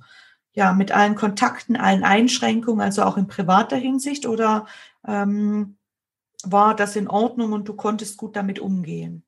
ja 0.53 0.73
mit 0.73 0.91
allen 0.91 1.15
Kontakten, 1.15 1.75
allen 1.75 2.03
Einschränkungen, 2.03 2.81
also 2.81 3.03
auch 3.03 3.17
in 3.17 3.27
privater 3.27 3.75
Hinsicht, 3.75 4.25
oder 4.25 4.67
ähm, 5.07 5.77
war 6.43 6.75
das 6.75 6.95
in 6.95 7.07
Ordnung 7.07 7.53
und 7.53 7.67
du 7.67 7.73
konntest 7.73 8.17
gut 8.17 8.35
damit 8.35 8.59
umgehen? 8.59 9.23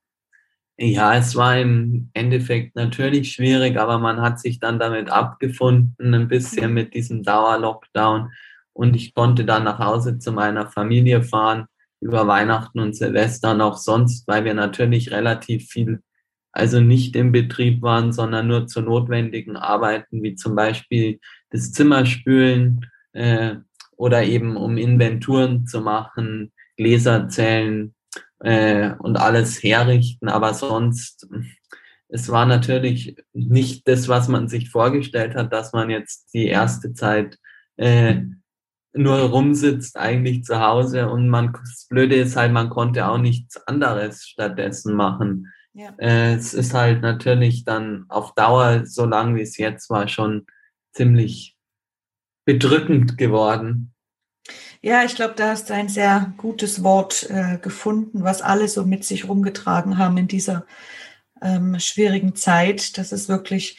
Ja, 0.77 1.15
es 1.15 1.35
war 1.37 1.57
im 1.57 2.09
Endeffekt 2.13 2.75
natürlich 2.75 3.31
schwierig, 3.31 3.77
aber 3.77 3.97
man 3.97 4.19
hat 4.21 4.41
sich 4.41 4.59
dann 4.59 4.77
damit 4.77 5.09
abgefunden, 5.09 6.13
ein 6.13 6.27
bisschen 6.27 6.73
mit 6.73 6.93
diesem 6.93 7.23
Dauerlockdown. 7.23 8.31
Und 8.73 8.93
ich 8.95 9.13
konnte 9.13 9.45
dann 9.45 9.63
nach 9.63 9.79
Hause 9.79 10.19
zu 10.19 10.33
meiner 10.33 10.67
Familie 10.69 11.23
fahren, 11.23 11.67
über 12.01 12.27
Weihnachten 12.27 12.79
und 12.79 12.93
Silvester 12.95 13.51
und 13.51 13.61
auch 13.61 13.77
sonst, 13.77 14.27
weil 14.27 14.43
wir 14.43 14.53
natürlich 14.53 15.11
relativ 15.11 15.69
viel, 15.69 16.01
also 16.51 16.81
nicht 16.81 17.15
im 17.15 17.31
Betrieb 17.31 17.81
waren, 17.81 18.11
sondern 18.11 18.47
nur 18.47 18.67
zu 18.67 18.81
notwendigen 18.81 19.55
Arbeiten, 19.55 20.21
wie 20.23 20.35
zum 20.35 20.55
Beispiel 20.55 21.19
das 21.51 21.71
Zimmerspülen 21.71 22.85
äh, 23.13 23.55
oder 23.95 24.23
eben 24.25 24.57
um 24.57 24.77
Inventuren 24.77 25.65
zu 25.67 25.79
machen, 25.79 26.51
Gläser 26.75 27.29
zählen, 27.29 27.94
äh, 28.45 28.93
und 28.99 29.17
alles 29.17 29.63
herrichten, 29.63 30.29
aber 30.29 30.53
sonst, 30.53 31.27
es 32.09 32.29
war 32.29 32.45
natürlich 32.45 33.15
nicht 33.33 33.87
das, 33.87 34.07
was 34.07 34.27
man 34.27 34.47
sich 34.47 34.69
vorgestellt 34.69 35.33
hat, 35.33 35.51
dass 35.51 35.73
man 35.73 35.89
jetzt 35.89 36.31
die 36.31 36.45
erste 36.45 36.93
Zeit 36.93 37.39
äh, 37.77 38.21
nur 38.93 39.17
rumsitzt 39.17 39.97
eigentlich 39.97 40.43
zu 40.43 40.59
Hause 40.59 41.09
und 41.09 41.27
man, 41.27 41.53
das 41.53 41.87
Blöde 41.89 42.17
ist 42.17 42.35
halt, 42.35 42.53
man 42.53 42.69
konnte 42.69 43.07
auch 43.07 43.17
nichts 43.17 43.57
anderes 43.65 44.27
stattdessen 44.27 44.93
machen. 44.93 45.51
Ja. 45.73 45.95
Äh, 45.97 46.35
es 46.35 46.53
ist 46.53 46.75
halt 46.75 47.01
natürlich 47.01 47.65
dann 47.65 48.05
auf 48.09 48.35
Dauer, 48.35 48.85
so 48.85 49.05
lang 49.05 49.35
wie 49.35 49.41
es 49.41 49.57
jetzt 49.57 49.89
war, 49.89 50.07
schon 50.07 50.45
ziemlich 50.93 51.57
bedrückend 52.45 53.17
geworden. 53.17 53.94
Ja, 54.81 55.03
ich 55.03 55.15
glaube, 55.15 55.33
da 55.35 55.49
hast 55.49 55.69
du 55.69 55.73
ein 55.73 55.89
sehr 55.89 56.33
gutes 56.37 56.83
Wort 56.83 57.29
äh, 57.29 57.57
gefunden, 57.57 58.23
was 58.23 58.41
alle 58.41 58.67
so 58.67 58.85
mit 58.85 59.03
sich 59.03 59.27
rumgetragen 59.27 59.97
haben 59.97 60.17
in 60.17 60.27
dieser 60.27 60.65
ähm, 61.41 61.79
schwierigen 61.79 62.35
Zeit, 62.35 62.97
dass 62.97 63.11
es 63.11 63.29
wirklich 63.29 63.77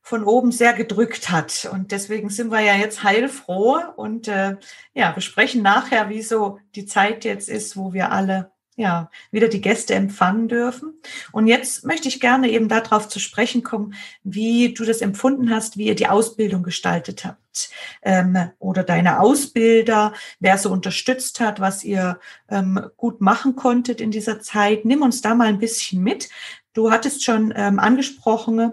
von 0.00 0.24
oben 0.24 0.52
sehr 0.52 0.72
gedrückt 0.72 1.30
hat. 1.30 1.68
Und 1.70 1.92
deswegen 1.92 2.30
sind 2.30 2.50
wir 2.50 2.60
ja 2.60 2.74
jetzt 2.74 3.02
heilfroh 3.02 3.80
und 3.96 4.26
äh, 4.28 4.56
ja, 4.94 5.12
besprechen 5.12 5.62
nachher, 5.62 6.08
wie 6.08 6.22
so 6.22 6.58
die 6.74 6.86
Zeit 6.86 7.24
jetzt 7.24 7.48
ist, 7.48 7.76
wo 7.76 7.92
wir 7.92 8.10
alle 8.10 8.52
ja, 8.78 9.10
wieder 9.32 9.48
die 9.48 9.60
Gäste 9.60 9.94
empfangen 9.96 10.46
dürfen. 10.46 10.94
Und 11.32 11.48
jetzt 11.48 11.84
möchte 11.84 12.06
ich 12.06 12.20
gerne 12.20 12.48
eben 12.48 12.68
darauf 12.68 13.08
zu 13.08 13.18
sprechen 13.18 13.64
kommen, 13.64 13.94
wie 14.22 14.72
du 14.72 14.84
das 14.84 15.00
empfunden 15.00 15.50
hast, 15.50 15.76
wie 15.76 15.86
ihr 15.86 15.96
die 15.96 16.06
Ausbildung 16.06 16.62
gestaltet 16.62 17.24
habt 17.24 17.70
ähm, 18.02 18.38
oder 18.60 18.84
deine 18.84 19.18
Ausbilder, 19.18 20.14
wer 20.38 20.58
so 20.58 20.70
unterstützt 20.70 21.40
hat, 21.40 21.58
was 21.58 21.82
ihr 21.82 22.20
ähm, 22.48 22.80
gut 22.96 23.20
machen 23.20 23.56
konntet 23.56 24.00
in 24.00 24.12
dieser 24.12 24.40
Zeit. 24.40 24.84
Nimm 24.84 25.02
uns 25.02 25.22
da 25.22 25.34
mal 25.34 25.48
ein 25.48 25.58
bisschen 25.58 26.00
mit. 26.00 26.28
Du 26.72 26.92
hattest 26.92 27.24
schon 27.24 27.52
ähm, 27.56 27.80
angesprochen, 27.80 28.72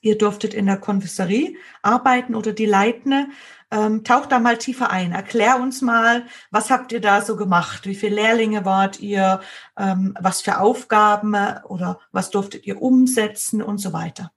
ihr 0.00 0.16
durftet 0.16 0.54
in 0.54 0.64
der 0.64 0.78
Konfessorie 0.78 1.58
arbeiten 1.82 2.34
oder 2.34 2.54
die 2.54 2.66
leitende. 2.66 3.26
Ähm, 3.72 4.04
tauch 4.04 4.26
da 4.26 4.38
mal 4.38 4.58
tiefer 4.58 4.90
ein. 4.90 5.12
Erklär 5.12 5.58
uns 5.58 5.80
mal, 5.80 6.24
was 6.50 6.70
habt 6.70 6.92
ihr 6.92 7.00
da 7.00 7.22
so 7.22 7.36
gemacht? 7.36 7.86
Wie 7.86 7.94
viele 7.94 8.16
Lehrlinge 8.16 8.66
wart 8.66 9.00
ihr? 9.00 9.40
Ähm, 9.78 10.14
was 10.20 10.42
für 10.42 10.60
Aufgaben 10.60 11.34
oder 11.64 11.98
was 12.12 12.28
durftet 12.28 12.66
ihr 12.66 12.82
umsetzen 12.82 13.62
und 13.62 13.78
so 13.78 13.94
weiter? 13.94 14.30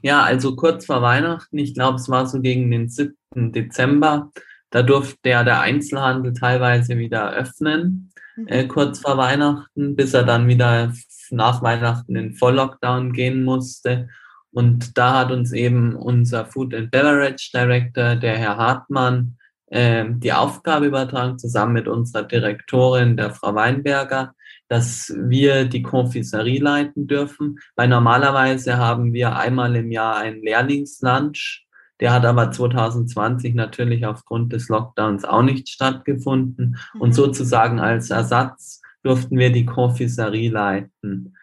Ja, 0.00 0.22
also 0.22 0.56
kurz 0.56 0.86
vor 0.86 1.02
Weihnachten, 1.02 1.58
ich 1.58 1.74
glaube, 1.74 1.96
es 1.96 2.08
war 2.08 2.26
so 2.26 2.40
gegen 2.40 2.70
den 2.70 2.88
7. 2.88 3.14
Dezember, 3.52 4.30
da 4.70 4.82
durfte 4.82 5.28
ja 5.28 5.44
der 5.44 5.60
Einzelhandel 5.60 6.32
teilweise 6.32 6.96
wieder 6.96 7.32
öffnen, 7.32 8.10
mhm. 8.36 8.48
äh, 8.48 8.66
kurz 8.66 9.00
vor 9.00 9.18
Weihnachten, 9.18 9.96
bis 9.96 10.14
er 10.14 10.22
dann 10.22 10.48
wieder 10.48 10.94
nach 11.30 11.62
Weihnachten 11.62 12.16
in 12.16 12.34
Volllockdown 12.34 13.12
gehen 13.12 13.44
musste. 13.44 14.08
Und 14.52 14.98
da 14.98 15.20
hat 15.20 15.30
uns 15.30 15.52
eben 15.52 15.94
unser 15.94 16.44
Food 16.44 16.74
and 16.74 16.90
Beverage 16.90 17.50
Director, 17.54 18.16
der 18.16 18.36
Herr 18.36 18.56
Hartmann, 18.56 19.36
äh, 19.66 20.04
die 20.08 20.32
Aufgabe 20.32 20.86
übertragen, 20.86 21.38
zusammen 21.38 21.74
mit 21.74 21.88
unserer 21.88 22.24
Direktorin, 22.24 23.16
der 23.16 23.30
Frau 23.30 23.54
Weinberger, 23.54 24.34
dass 24.68 25.12
wir 25.16 25.64
die 25.64 25.82
Konfiserie 25.82 26.60
leiten 26.60 27.06
dürfen. 27.06 27.58
Weil 27.76 27.88
normalerweise 27.88 28.78
haben 28.78 29.12
wir 29.12 29.36
einmal 29.36 29.74
im 29.76 29.90
Jahr 29.90 30.16
einen 30.16 30.42
Lehrlingslunch. 30.42 31.66
Der 32.00 32.12
hat 32.12 32.24
aber 32.24 32.50
2020 32.50 33.54
natürlich 33.54 34.06
aufgrund 34.06 34.52
des 34.52 34.68
Lockdowns 34.68 35.24
auch 35.24 35.42
nicht 35.42 35.68
stattgefunden. 35.68 36.76
Mhm. 36.94 37.00
Und 37.00 37.14
sozusagen 37.14 37.78
als 37.78 38.10
Ersatz 38.10 38.80
durften 39.02 39.38
wir 39.38 39.52
die 39.52 39.66
Konfiserie 39.66 40.50
leiten. 40.50 41.36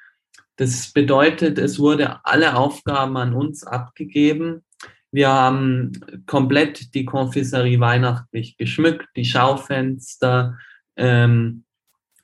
Das 0.58 0.92
bedeutet, 0.92 1.60
es 1.60 1.80
wurde 1.80 2.26
alle 2.26 2.56
Aufgaben 2.56 3.16
an 3.18 3.34
uns 3.34 3.64
abgegeben. 3.64 4.64
Wir 5.12 5.30
haben 5.30 5.92
komplett 6.26 6.94
die 6.94 7.06
Konfiserie 7.06 7.80
weihnachtlich 7.80 8.58
geschmückt, 8.58 9.08
die 9.16 9.26
Schaufenster, 9.26 10.58
ähm, 10.96 11.64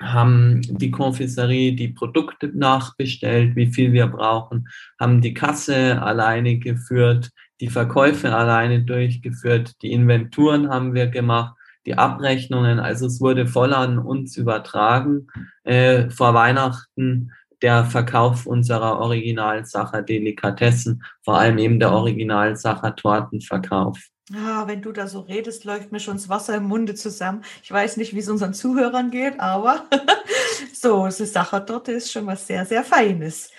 haben 0.01 0.61
die 0.61 0.91
Konfiserie 0.91 1.73
die 1.73 1.89
Produkte 1.89 2.51
nachbestellt, 2.53 3.55
wie 3.55 3.67
viel 3.67 3.93
wir 3.93 4.07
brauchen, 4.07 4.67
haben 4.99 5.21
die 5.21 5.33
Kasse 5.33 6.01
alleine 6.01 6.57
geführt, 6.57 7.29
die 7.61 7.69
Verkäufe 7.69 8.35
alleine 8.35 8.83
durchgeführt, 8.83 9.73
die 9.81 9.93
Inventuren 9.93 10.69
haben 10.69 10.93
wir 10.93 11.07
gemacht, 11.07 11.55
die 11.85 11.97
Abrechnungen, 11.97 12.79
also 12.79 13.05
es 13.05 13.21
wurde 13.21 13.45
voll 13.45 13.73
an 13.73 13.99
uns 13.99 14.37
übertragen 14.37 15.27
äh, 15.63 16.09
vor 16.09 16.33
Weihnachten 16.33 17.31
der 17.63 17.85
Verkauf 17.85 18.45
unserer 18.45 18.99
Originalsacher 18.99 20.01
Delikatessen, 20.01 21.03
vor 21.23 21.39
allem 21.39 21.57
eben 21.57 21.79
der 21.79 21.91
Originalsacher 21.91 22.95
Tortenverkauf. 22.95 23.97
Ah, 24.33 24.67
wenn 24.67 24.81
du 24.81 24.91
da 24.91 25.07
so 25.07 25.21
redest, 25.21 25.63
läuft 25.63 25.91
mir 25.91 25.99
schon 25.99 26.15
das 26.15 26.29
Wasser 26.29 26.55
im 26.55 26.63
Munde 26.63 26.95
zusammen. 26.95 27.43
Ich 27.61 27.71
weiß 27.71 27.97
nicht, 27.97 28.13
wie 28.13 28.19
es 28.19 28.29
unseren 28.29 28.53
Zuhörern 28.53 29.11
geht, 29.11 29.39
aber 29.39 29.85
so, 30.73 31.05
das 31.05 31.17
Sachertorte 31.17 31.93
ist 31.93 32.11
schon 32.11 32.27
was 32.27 32.47
sehr, 32.47 32.65
sehr 32.65 32.83
Feines. 32.83 33.49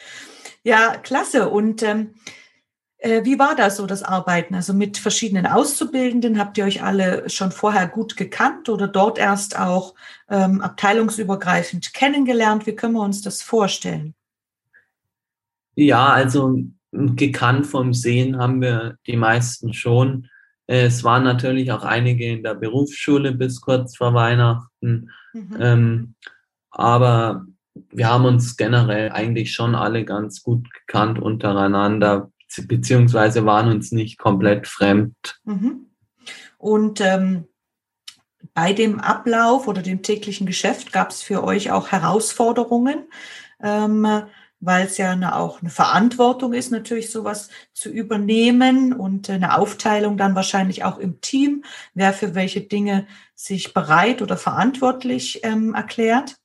Ja, 0.62 0.96
klasse. 0.96 1.48
Und 1.50 1.82
ähm, 1.82 2.00
äh, 2.00 2.43
wie 3.04 3.38
war 3.38 3.54
da 3.54 3.68
so 3.68 3.86
das 3.86 4.02
Arbeiten? 4.02 4.54
Also 4.54 4.72
mit 4.72 4.96
verschiedenen 4.96 5.46
Auszubildenden 5.46 6.38
habt 6.38 6.56
ihr 6.56 6.64
euch 6.64 6.82
alle 6.82 7.28
schon 7.28 7.52
vorher 7.52 7.86
gut 7.86 8.16
gekannt 8.16 8.68
oder 8.68 8.88
dort 8.88 9.18
erst 9.18 9.58
auch 9.58 9.94
ähm, 10.30 10.62
abteilungsübergreifend 10.62 11.92
kennengelernt? 11.92 12.66
Wie 12.66 12.74
können 12.74 12.94
wir 12.94 13.02
uns 13.02 13.20
das 13.20 13.42
vorstellen? 13.42 14.14
Ja, 15.74 16.08
also 16.08 16.58
gekannt 16.92 17.66
vom 17.66 17.92
Sehen 17.92 18.38
haben 18.38 18.62
wir 18.62 18.96
die 19.06 19.16
meisten 19.16 19.74
schon. 19.74 20.28
Es 20.66 21.04
waren 21.04 21.24
natürlich 21.24 21.72
auch 21.72 21.84
einige 21.84 22.26
in 22.26 22.42
der 22.42 22.54
Berufsschule 22.54 23.32
bis 23.32 23.60
kurz 23.60 23.96
vor 23.96 24.14
Weihnachten. 24.14 25.10
Mhm. 25.34 25.56
Ähm, 25.60 26.14
aber 26.70 27.44
wir 27.90 28.08
haben 28.08 28.24
uns 28.24 28.56
generell 28.56 29.10
eigentlich 29.10 29.52
schon 29.52 29.74
alle 29.74 30.04
ganz 30.04 30.42
gut 30.42 30.72
gekannt 30.72 31.18
untereinander, 31.18 32.30
beziehungsweise 32.68 33.44
waren 33.44 33.68
uns 33.68 33.92
nicht 33.92 34.18
komplett 34.18 34.66
fremd. 34.66 35.40
Mhm. 35.44 35.86
Und 36.58 37.00
ähm, 37.00 37.48
bei 38.54 38.72
dem 38.72 39.00
Ablauf 39.00 39.66
oder 39.68 39.82
dem 39.82 40.02
täglichen 40.02 40.46
Geschäft 40.46 40.92
gab 40.92 41.10
es 41.10 41.22
für 41.22 41.42
euch 41.44 41.70
auch 41.70 41.88
Herausforderungen, 41.88 43.08
ähm, 43.62 44.06
weil 44.60 44.86
es 44.86 44.96
ja 44.96 45.10
eine, 45.10 45.36
auch 45.36 45.60
eine 45.60 45.70
Verantwortung 45.70 46.54
ist, 46.54 46.70
natürlich 46.70 47.10
sowas 47.10 47.50
zu 47.74 47.90
übernehmen 47.90 48.92
und 48.92 49.28
eine 49.28 49.58
Aufteilung 49.58 50.16
dann 50.16 50.34
wahrscheinlich 50.34 50.84
auch 50.84 50.98
im 50.98 51.20
Team, 51.20 51.64
wer 51.92 52.12
für 52.12 52.34
welche 52.34 52.62
Dinge 52.62 53.06
sich 53.34 53.74
bereit 53.74 54.22
oder 54.22 54.36
verantwortlich 54.36 55.40
ähm, 55.42 55.74
erklärt. 55.74 56.36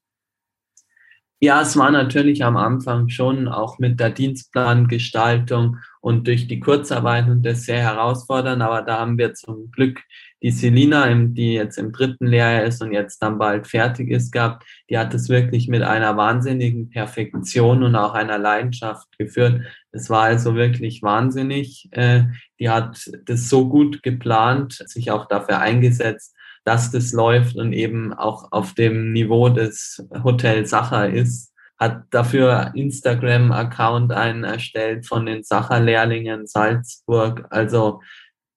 Ja, 1.41 1.61
es 1.61 1.77
war 1.77 1.91
natürlich 1.91 2.43
am 2.43 2.57
Anfang 2.57 3.07
schon 3.07 3.47
auch 3.47 3.79
mit 3.79 3.99
der 3.99 4.09
Dienstplangestaltung 4.09 5.77
und 6.01 6.27
durch 6.27 6.47
die 6.47 6.59
Kurzarbeit 6.59 7.27
und 7.27 7.43
das 7.43 7.63
sehr 7.63 7.81
herausfordernd, 7.81 8.61
aber 8.61 8.81
da 8.81 8.99
haben 8.99 9.17
wir 9.17 9.33
zum 9.33 9.69
Glück 9.71 10.01
die 10.41 10.51
Selina, 10.51 11.13
die 11.13 11.53
jetzt 11.53 11.77
im 11.77 11.91
dritten 11.91 12.27
Lehrjahr 12.27 12.63
ist 12.63 12.81
und 12.81 12.93
jetzt 12.93 13.21
dann 13.21 13.37
bald 13.37 13.67
fertig 13.67 14.09
ist, 14.09 14.31
gehabt. 14.31 14.63
Die 14.89 14.97
hat 14.97 15.13
es 15.13 15.27
wirklich 15.27 15.67
mit 15.67 15.81
einer 15.81 16.15
wahnsinnigen 16.15 16.89
Perfektion 16.89 17.83
und 17.83 17.95
auch 17.95 18.13
einer 18.13 18.37
Leidenschaft 18.37 19.07
geführt. 19.17 19.61
Es 19.91 20.09
war 20.09 20.23
also 20.23 20.55
wirklich 20.55 21.01
wahnsinnig. 21.01 21.89
Äh, 21.91 22.23
die 22.59 22.69
hat 22.69 23.11
das 23.25 23.49
so 23.49 23.67
gut 23.67 24.01
geplant, 24.01 24.81
sich 24.85 25.11
auch 25.11 25.27
dafür 25.27 25.59
eingesetzt, 25.59 26.35
dass 26.63 26.91
das 26.91 27.11
läuft 27.11 27.57
und 27.57 27.73
eben 27.73 28.13
auch 28.13 28.51
auf 28.51 28.73
dem 28.73 29.11
Niveau 29.11 29.49
des 29.49 30.05
Hotel 30.23 30.65
Sacher 30.65 31.09
ist, 31.09 31.48
hat 31.79 32.03
dafür 32.11 32.71
Instagram-Account 32.75 34.11
einen 34.11 34.43
erstellt 34.43 35.07
von 35.07 35.25
den 35.25 35.43
Sacher-Lehrlingen 35.43 36.45
Salzburg. 36.45 37.47
Also 37.49 38.01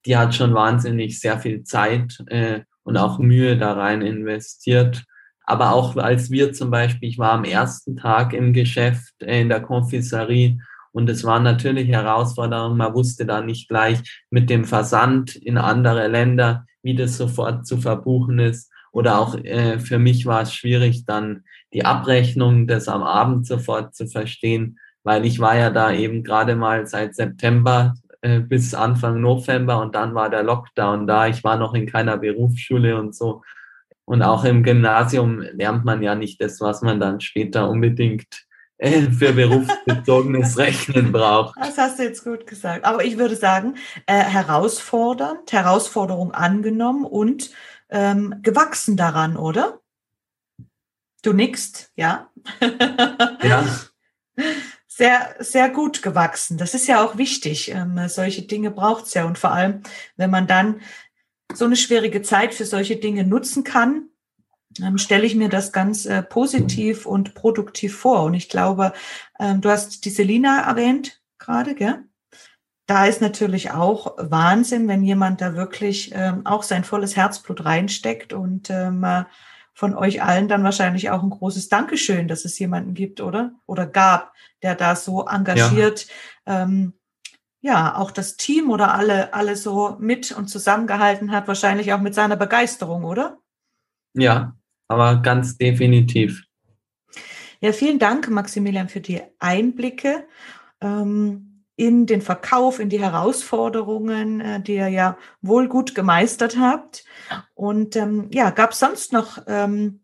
die 0.05 0.17
hat 0.17 0.35
schon 0.35 0.55
wahnsinnig 0.55 1.21
sehr 1.21 1.39
viel 1.39 1.63
Zeit 1.63 2.19
äh, 2.27 2.63
und 2.83 2.97
auch 2.97 3.19
Mühe 3.19 3.57
da 3.57 3.75
rein 3.75 4.03
investiert. 4.03 5.05
Aber 5.45 5.73
auch 5.73 5.97
als 5.97 6.31
wir 6.31 6.53
zum 6.53 6.71
Beispiel, 6.71 7.09
ich 7.09 7.19
war 7.19 7.33
am 7.33 7.45
ersten 7.45 7.97
Tag 7.97 8.33
im 8.33 8.53
Geschäft 8.53 9.15
äh, 9.21 9.41
in 9.41 9.49
der 9.49 9.61
Konfiserie 9.61 10.59
und 10.91 11.09
es 11.09 11.25
war 11.25 11.39
natürlich 11.39 11.89
Herausforderung. 11.89 12.77
Man 12.77 12.95
wusste 12.95 13.25
da 13.25 13.41
nicht 13.41 13.69
gleich 13.69 14.01
mit 14.31 14.51
dem 14.51 14.65
Versand 14.65 15.37
in 15.37 15.59
andere 15.59 16.09
Länder, 16.09 16.67
wie 16.83 16.95
das 16.95 17.17
sofort 17.17 17.67
zu 17.67 17.79
verbuchen 17.79 18.41
ist. 18.41 18.72
Oder 18.93 19.19
auch 19.19 19.35
äh, 19.37 19.79
für 19.79 19.99
mich 19.99 20.27
war 20.27 20.43
es 20.43 20.55
schwierig, 20.55 21.05
dann 21.07 21.45
die 21.73 21.85
Abrechnung 21.85 22.67
des 22.67 22.89
am 22.89 23.03
Abend 23.03 23.47
sofort 23.47 23.95
zu 23.95 24.07
verstehen, 24.07 24.79
weil 25.03 25.25
ich 25.25 25.41
war 25.41 25.57
ja 25.57 25.71
da 25.71 25.93
eben 25.93 26.23
gerade 26.23 26.55
mal 26.55 26.87
seit 26.87 27.15
September 27.15 27.95
äh, 28.21 28.39
bis 28.39 28.75
Anfang 28.75 29.21
November 29.21 29.81
und 29.81 29.95
dann 29.95 30.15
war 30.15 30.31
der 30.31 30.43
Lockdown 30.43 31.07
da. 31.07 31.27
Ich 31.27 31.43
war 31.43 31.57
noch 31.57 31.75
in 31.75 31.87
keiner 31.87 32.19
Berufsschule 32.19 32.99
und 33.01 33.15
so. 33.15 33.43
Und 34.05 34.23
auch 34.23 34.45
im 34.45 34.63
Gymnasium 34.63 35.41
lernt 35.41 35.85
man 35.85 36.03
ja 36.03 36.15
nicht 36.15 36.41
das, 36.41 36.61
was 36.61 36.83
man 36.83 37.01
dann 37.01 37.21
später 37.21 37.69
unbedingt 37.69 38.45
äh, 38.79 39.03
für 39.11 39.33
berufsbezogenes 39.33 40.59
Rechnen 40.59 41.13
braucht. 41.13 41.57
Das 41.59 41.79
hast 41.79 41.99
du 41.99 42.03
jetzt 42.03 42.25
gut 42.25 42.47
gesagt. 42.47 42.85
Aber 42.85 43.05
ich 43.05 43.17
würde 43.17 43.37
sagen, 43.37 43.77
äh, 44.07 44.15
herausfordernd, 44.15 45.53
Herausforderung 45.53 46.33
angenommen 46.33 47.05
und 47.05 47.51
ähm, 47.93 48.41
gewachsen 48.43 48.97
daran, 48.97 49.37
oder? 49.37 49.81
Du 51.23 51.33
nickst, 51.33 51.93
ja? 51.95 52.31
ja. 53.43 53.65
Sehr, 54.89 55.37
sehr 55.39 55.69
gut 55.71 56.03
gewachsen. 56.03 56.59
Das 56.59 56.75
ist 56.75 56.89
ja 56.89 57.05
auch 57.05 57.17
wichtig. 57.17 57.71
Ähm, 57.71 58.01
solche 58.09 58.43
Dinge 58.43 58.71
braucht 58.71 59.07
es 59.07 59.15
ja. 59.15 59.25
Und 59.25 59.39
vor 59.39 59.53
allem, 59.53 59.83
wenn 60.17 60.31
man 60.31 60.47
dann 60.47 60.81
so 61.55 61.65
eine 61.65 61.77
schwierige 61.77 62.23
Zeit 62.23 62.55
für 62.55 62.65
solche 62.65 62.97
Dinge 62.97 63.25
nutzen 63.25 63.63
kann, 63.63 64.09
ähm, 64.81 64.99
stelle 64.99 65.27
ich 65.27 65.35
mir 65.35 65.49
das 65.49 65.73
ganz 65.73 66.07
äh, 66.07 66.23
positiv 66.23 67.07
und 67.07 67.35
produktiv 67.35 67.97
vor. 67.97 68.25
Und 68.25 68.35
ich 68.35 68.49
glaube, 68.49 68.93
ähm, 69.39 69.61
du 69.61 69.71
hast 69.71 70.05
die 70.05 70.11
Selina 70.11 70.63
erwähnt 70.63 71.23
gerade, 71.39 71.75
gell? 71.75 72.05
Da 72.87 73.07
ist 73.07 73.21
natürlich 73.21 73.71
auch 73.71 74.17
Wahnsinn, 74.19 74.89
wenn 74.89 75.05
jemand 75.05 75.41
da 75.41 75.55
wirklich 75.55 76.13
ähm, 76.15 76.45
auch 76.45 76.63
sein 76.63 76.85
volles 76.85 77.17
Herzblut 77.17 77.65
reinsteckt 77.65 78.33
und 78.33 78.71
ähm, 78.71 79.05
äh, 79.05 79.25
von 79.75 79.95
euch 79.95 80.23
allen 80.23 80.49
dann 80.49 80.65
wahrscheinlich 80.65 81.11
auch 81.11 81.23
ein 81.23 81.31
großes 81.31 81.69
Dankeschön, 81.69 82.29
dass 82.29 82.45
es 82.45 82.59
jemanden 82.59 82.95
gibt, 82.95 83.21
oder? 83.21 83.53
Oder 83.67 83.87
gab, 83.87 84.35
der 84.63 84.75
da 84.75 84.97
so 84.97 85.27
engagiert, 85.27 86.07
ja. 86.47 86.63
Ähm, 86.65 86.95
ja, 87.65 87.97
auch 87.97 88.11
das 88.11 88.37
Team 88.37 88.71
oder 88.71 88.93
alle, 88.93 89.33
alle 89.33 89.55
so 89.55 89.97
mit 90.01 90.33
und 90.33 90.49
zusammengehalten 90.49 91.31
hat, 91.31 91.47
wahrscheinlich 91.47 91.93
auch 91.93 92.01
mit 92.01 92.13
seiner 92.13 92.37
Begeisterung, 92.37 93.05
oder? 93.05 93.39
Ja, 94.15 94.57
aber 94.89 95.23
ganz 95.23 95.57
definitiv. 95.57 96.43
Ja, 97.61 97.73
vielen 97.73 98.01
Dank, 98.01 98.29
Maximilian, 98.29 98.89
für 98.89 99.01
die 99.01 99.23
Einblicke 99.39 100.27
ähm, 100.81 101.52
in 101.77 102.07
den 102.07 102.21
Verkauf, 102.21 102.79
in 102.79 102.89
die 102.89 103.01
Herausforderungen, 103.01 104.41
äh, 104.41 104.61
die 104.61 104.75
ihr 104.75 104.89
ja 104.89 105.17
wohl 105.41 105.69
gut 105.69 105.95
gemeistert 105.95 106.59
habt. 106.59 107.05
Und 107.55 107.97
ähm, 107.97 108.29
ja, 108.33 108.51
gab 108.51 108.73
es 108.73 108.79
sonst 108.79 109.13
noch 109.13 109.39
ähm, 109.47 110.01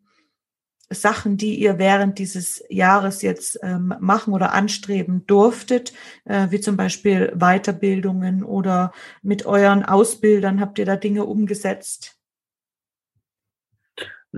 Sachen, 0.90 1.36
die 1.36 1.56
ihr 1.56 1.78
während 1.78 2.18
dieses 2.18 2.64
Jahres 2.70 3.20
jetzt 3.22 3.58
ähm, 3.62 3.94
machen 4.00 4.32
oder 4.32 4.52
anstreben 4.52 5.26
durftet, 5.26 5.92
äh, 6.24 6.46
wie 6.50 6.60
zum 6.60 6.76
Beispiel 6.76 7.32
Weiterbildungen 7.36 8.42
oder 8.42 8.92
mit 9.22 9.44
euren 9.44 9.84
Ausbildern 9.84 10.60
habt 10.60 10.78
ihr 10.78 10.86
da 10.86 10.96
Dinge 10.96 11.24
umgesetzt? 11.24 12.17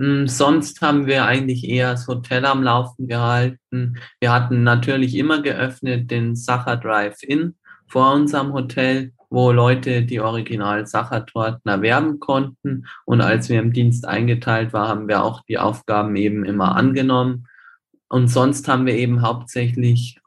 Hm, 0.01 0.27
sonst 0.27 0.81
haben 0.81 1.05
wir 1.05 1.25
eigentlich 1.25 1.63
eher 1.63 1.91
das 1.91 2.07
Hotel 2.07 2.43
am 2.45 2.63
Laufen 2.63 3.07
gehalten. 3.07 3.97
Wir 4.19 4.33
hatten 4.33 4.63
natürlich 4.63 5.15
immer 5.15 5.43
geöffnet 5.43 6.09
den 6.09 6.35
Sacher 6.35 6.77
Drive-In 6.77 7.55
vor 7.87 8.11
unserem 8.11 8.51
Hotel, 8.51 9.11
wo 9.29 9.51
Leute 9.51 10.01
die 10.01 10.19
Original 10.19 10.87
Sacher-Torten 10.87 11.69
erwerben 11.69 12.19
konnten. 12.19 12.87
Und 13.05 13.21
als 13.21 13.49
wir 13.49 13.59
im 13.59 13.73
Dienst 13.73 14.07
eingeteilt 14.07 14.73
waren, 14.73 14.87
haben 14.87 15.07
wir 15.07 15.23
auch 15.23 15.43
die 15.47 15.59
Aufgaben 15.59 16.15
eben 16.15 16.45
immer 16.45 16.75
angenommen. 16.75 17.45
Und 18.09 18.27
sonst 18.27 18.67
haben 18.67 18.87
wir 18.87 18.95
eben 18.95 19.21
hauptsächlich 19.21 20.19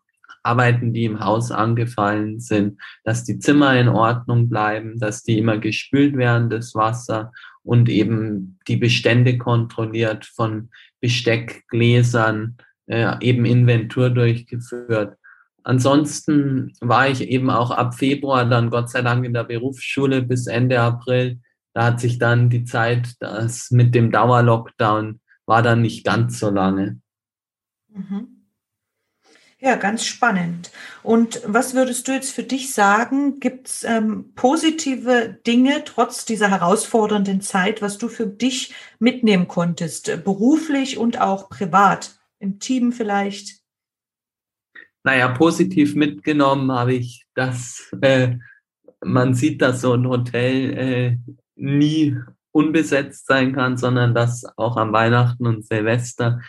Arbeiten, 0.45 0.93
die 0.93 1.07
im 1.07 1.19
Haus 1.19 1.51
angefallen 1.51 2.39
sind, 2.39 2.81
dass 3.03 3.25
die 3.25 3.41
Zimmer 3.41 3.77
in 3.77 3.89
Ordnung 3.89 4.49
bleiben, 4.49 5.01
dass 5.01 5.25
die 5.25 5.37
immer 5.39 5.59
gespült 5.59 6.17
werden, 6.17 6.49
das 6.49 6.77
Wasser 6.77 7.33
und 7.65 7.89
eben 7.89 8.59
die 8.69 8.77
Bestände 8.77 9.39
kontrolliert 9.39 10.27
von 10.27 10.71
Besteck, 11.01 11.65
Gläsern, 11.69 12.57
äh, 12.87 13.17
eben 13.21 13.45
Inventur 13.45 14.11
durchgeführt. 14.11 15.17
Ansonsten 15.65 16.73
war 16.81 17.09
ich 17.09 17.23
eben 17.23 17.51
auch 17.51 17.71
ab 17.71 17.95
Februar 17.95 18.45
dann 18.45 18.69
Gott 18.71 18.91
sei 18.91 19.01
Dank 19.01 19.25
in 19.25 19.33
der 19.33 19.45
Berufsschule 19.45 20.23
bis 20.23 20.47
Ende 20.47 20.79
April. 20.81 21.41
Da 21.73 21.87
hat 21.87 22.01
sich 22.01 22.19
dann 22.19 22.51
die 22.51 22.65
Zeit, 22.65 23.15
das 23.21 23.71
mit 23.71 23.95
dem 23.95 24.11
Dauerlockdown 24.11 25.21
war 25.47 25.63
dann 25.63 25.83
nicht 25.83 26.05
ganz 26.05 26.39
so 26.39 26.51
lange. 26.51 27.01
Mhm. 27.89 28.34
Ja, 29.65 29.77
ganz 29.77 30.05
spannend. 30.05 30.71
Und 31.03 31.41
was 31.47 31.73
würdest 31.73 32.07
du 32.07 32.13
jetzt 32.13 32.35
für 32.35 32.43
dich 32.43 32.75
sagen? 32.75 33.41
Gibt 33.41 33.69
es 33.69 33.83
ähm, 33.83 34.35
positive 34.35 35.39
Dinge 35.47 35.85
trotz 35.87 36.27
dieser 36.27 36.51
herausfordernden 36.51 37.41
Zeit, 37.41 37.81
was 37.81 37.97
du 37.97 38.09
für 38.09 38.27
dich 38.27 38.75
mitnehmen 38.99 39.49
konntest, 39.49 40.23
beruflich 40.23 40.99
und 40.99 41.19
auch 41.19 41.49
privat, 41.49 42.19
im 42.41 42.59
Team 42.59 42.93
vielleicht? 42.93 43.63
Naja, 45.03 45.29
positiv 45.29 45.95
mitgenommen 45.95 46.71
habe 46.71 46.93
ich, 46.93 47.25
dass 47.35 47.91
äh, 48.03 48.37
man 49.03 49.33
sieht, 49.33 49.63
dass 49.63 49.81
so 49.81 49.95
ein 49.95 50.07
Hotel 50.07 50.77
äh, 50.77 51.17
nie 51.57 52.19
unbesetzt 52.53 53.27
sein 53.27 53.55
kann, 53.55 53.79
sondern 53.79 54.15
dass 54.15 54.45
auch 54.59 54.77
am 54.77 54.93
Weihnachten 54.93 55.47
und 55.47 55.65
Silvester 55.65 56.43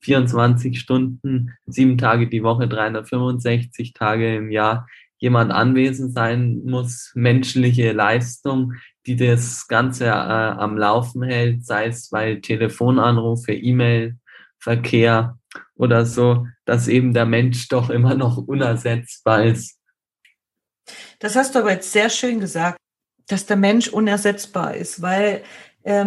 24 0.00 0.78
Stunden, 0.78 1.54
sieben 1.66 1.98
Tage 1.98 2.28
die 2.28 2.42
Woche, 2.42 2.68
365 2.68 3.92
Tage 3.92 4.36
im 4.36 4.50
Jahr 4.50 4.86
jemand 5.18 5.50
anwesend 5.50 6.14
sein 6.14 6.62
muss, 6.64 7.12
menschliche 7.14 7.92
Leistung, 7.92 8.74
die 9.06 9.16
das 9.16 9.66
Ganze 9.66 10.06
äh, 10.06 10.10
am 10.10 10.76
Laufen 10.76 11.22
hält, 11.22 11.66
sei 11.66 11.86
es 11.86 12.10
bei 12.10 12.36
Telefonanrufe, 12.36 13.52
E-Mail-Verkehr 13.52 15.38
oder 15.74 16.06
so, 16.06 16.46
dass 16.64 16.88
eben 16.88 17.14
der 17.14 17.26
Mensch 17.26 17.68
doch 17.68 17.90
immer 17.90 18.14
noch 18.14 18.36
unersetzbar 18.36 19.44
ist. 19.44 19.78
Das 21.18 21.34
hast 21.34 21.54
du 21.54 21.60
aber 21.60 21.72
jetzt 21.72 21.92
sehr 21.92 22.10
schön 22.10 22.40
gesagt. 22.40 22.78
dass 23.30 23.44
der 23.44 23.56
Mensch 23.56 23.88
unersetzbar 23.88 24.74
ist, 24.74 25.02
weil 25.02 25.42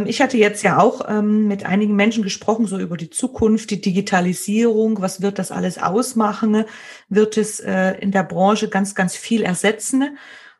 ich 0.05 0.21
hatte 0.21 0.37
jetzt 0.37 0.63
ja 0.63 0.79
auch 0.79 1.09
ähm, 1.09 1.47
mit 1.47 1.65
einigen 1.65 1.95
Menschen 1.95 2.23
gesprochen, 2.23 2.67
so 2.67 2.77
über 2.77 2.97
die 2.97 3.09
Zukunft, 3.09 3.71
die 3.71 3.81
Digitalisierung, 3.81 5.01
was 5.01 5.21
wird 5.21 5.39
das 5.39 5.51
alles 5.51 5.77
ausmachen? 5.77 6.65
Wird 7.09 7.37
es 7.37 7.59
äh, 7.59 7.93
in 7.99 8.11
der 8.11 8.23
Branche 8.23 8.69
ganz, 8.69 8.93
ganz 8.93 9.15
viel 9.15 9.41
ersetzen? 9.43 10.17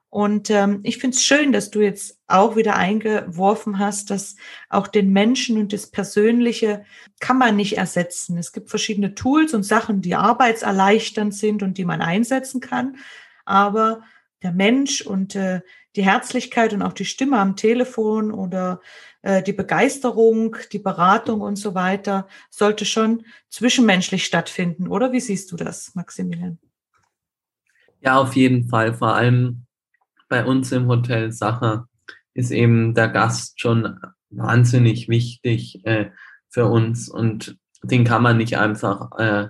Und 0.09 0.49
ähm, 0.49 0.81
ich 0.83 0.97
finde 0.97 1.15
es 1.15 1.23
schön, 1.23 1.53
dass 1.53 1.71
du 1.71 1.81
jetzt 1.81 2.19
auch 2.27 2.57
wieder 2.57 2.75
eingeworfen 2.75 3.79
hast, 3.79 4.09
dass 4.09 4.35
auch 4.69 4.87
den 4.87 5.13
Menschen 5.13 5.57
und 5.57 5.71
das 5.71 5.87
Persönliche 5.87 6.83
kann 7.21 7.37
man 7.37 7.55
nicht 7.55 7.77
ersetzen. 7.77 8.37
Es 8.37 8.51
gibt 8.51 8.69
verschiedene 8.69 9.15
Tools 9.15 9.53
und 9.53 9.63
Sachen, 9.63 10.01
die 10.01 10.15
arbeitserleichternd 10.15 11.33
sind 11.33 11.63
und 11.63 11.77
die 11.77 11.85
man 11.85 12.01
einsetzen 12.01 12.59
kann. 12.59 12.97
Aber 13.45 14.01
der 14.43 14.51
Mensch 14.51 15.01
und 15.01 15.35
äh, 15.35 15.61
die 15.95 16.03
Herzlichkeit 16.03 16.73
und 16.73 16.81
auch 16.81 16.93
die 16.93 17.05
Stimme 17.05 17.37
am 17.37 17.55
Telefon 17.55 18.31
oder 18.31 18.81
die 19.23 19.53
Begeisterung, 19.53 20.55
die 20.71 20.79
Beratung 20.79 21.41
und 21.41 21.55
so 21.55 21.75
weiter 21.75 22.27
sollte 22.49 22.85
schon 22.85 23.23
zwischenmenschlich 23.49 24.25
stattfinden, 24.25 24.87
oder? 24.87 25.11
Wie 25.11 25.19
siehst 25.19 25.51
du 25.51 25.55
das, 25.55 25.93
Maximilian? 25.93 26.57
Ja, 27.99 28.17
auf 28.17 28.35
jeden 28.35 28.67
Fall. 28.67 28.95
Vor 28.95 29.13
allem 29.13 29.65
bei 30.27 30.43
uns 30.43 30.71
im 30.71 30.87
Hotel 30.87 31.31
Sacher 31.31 31.87
ist 32.33 32.51
eben 32.51 32.95
der 32.95 33.09
Gast 33.09 33.59
schon 33.59 33.99
wahnsinnig 34.29 35.09
wichtig 35.09 35.85
äh, 35.85 36.09
für 36.49 36.65
uns 36.65 37.09
und 37.09 37.57
den 37.83 38.03
kann 38.03 38.23
man 38.23 38.37
nicht 38.37 38.57
einfach 38.57 39.11
äh, 39.19 39.49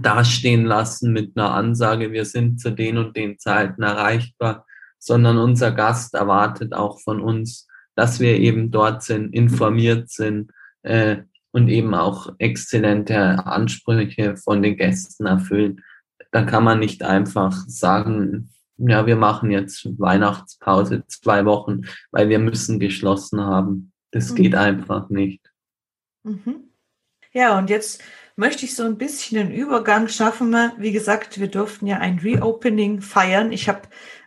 dastehen 0.00 0.64
lassen 0.64 1.12
mit 1.12 1.36
einer 1.36 1.54
Ansage, 1.54 2.12
wir 2.12 2.24
sind 2.24 2.60
zu 2.60 2.70
den 2.70 2.98
und 2.98 3.16
den 3.16 3.38
Zeiten 3.38 3.82
erreichbar, 3.82 4.66
sondern 4.98 5.38
unser 5.38 5.72
Gast 5.72 6.14
erwartet 6.14 6.72
auch 6.72 7.00
von 7.00 7.20
uns, 7.20 7.68
dass 7.94 8.20
wir 8.20 8.38
eben 8.38 8.70
dort 8.70 9.02
sind, 9.02 9.34
informiert 9.34 10.10
sind 10.10 10.50
äh, 10.82 11.18
und 11.52 11.68
eben 11.68 11.94
auch 11.94 12.34
exzellente 12.38 13.46
Ansprüche 13.46 14.36
von 14.36 14.62
den 14.62 14.76
Gästen 14.76 15.26
erfüllen. 15.26 15.82
Da 16.32 16.42
kann 16.42 16.64
man 16.64 16.80
nicht 16.80 17.02
einfach 17.02 17.52
sagen, 17.68 18.50
ja, 18.76 19.06
wir 19.06 19.16
machen 19.16 19.50
jetzt 19.50 19.86
Weihnachtspause 19.98 21.04
zwei 21.06 21.44
Wochen, 21.44 21.82
weil 22.10 22.28
wir 22.28 22.40
müssen 22.40 22.80
geschlossen 22.80 23.40
haben. 23.40 23.92
Das 24.10 24.32
mhm. 24.32 24.34
geht 24.36 24.54
einfach 24.54 25.10
nicht. 25.10 25.52
Mhm. 26.24 26.70
Ja, 27.32 27.58
und 27.58 27.70
jetzt 27.70 28.02
möchte 28.36 28.64
ich 28.64 28.74
so 28.74 28.84
ein 28.84 28.98
bisschen 28.98 29.38
den 29.38 29.54
Übergang 29.54 30.08
schaffen. 30.08 30.54
Wie 30.78 30.92
gesagt, 30.92 31.38
wir 31.38 31.48
durften 31.48 31.86
ja 31.86 31.98
ein 31.98 32.18
Reopening 32.18 33.00
feiern. 33.00 33.52
Ich 33.52 33.68
habe 33.68 33.82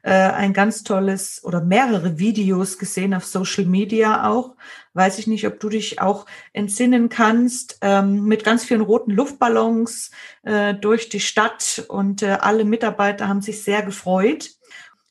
äh, 0.08 0.32
ein 0.32 0.54
ganz 0.54 0.84
tolles 0.84 1.44
oder 1.44 1.60
mehrere 1.60 2.18
Videos 2.18 2.78
gesehen 2.78 3.14
auf 3.14 3.26
Social 3.26 3.66
Media 3.66 4.30
auch. 4.30 4.56
Weiß 4.94 5.20
ich 5.20 5.28
nicht, 5.28 5.46
ob 5.46 5.60
du 5.60 5.68
dich 5.68 6.00
auch 6.00 6.26
entsinnen 6.54 7.10
kannst, 7.10 7.78
ähm, 7.82 8.24
mit 8.24 8.46
ganz 8.46 8.64
vielen 8.64 8.80
roten 8.80 9.12
Luftballons 9.12 10.12
äh, 10.44 10.76
durch 10.76 11.10
die 11.10 11.20
Stadt 11.20 11.84
und 11.90 12.24
äh, 12.24 12.38
alle 12.40 12.64
Mitarbeiter 12.64 13.28
haben 13.28 13.42
sich 13.42 13.66
sehr 13.66 13.82
gefreut. 13.82 14.52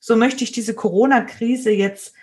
So 0.01 0.17
möchte 0.17 0.45
ich 0.45 0.53
diese 0.53 0.73
Corona-Krise 0.73 1.73
jetzt 1.73 2.15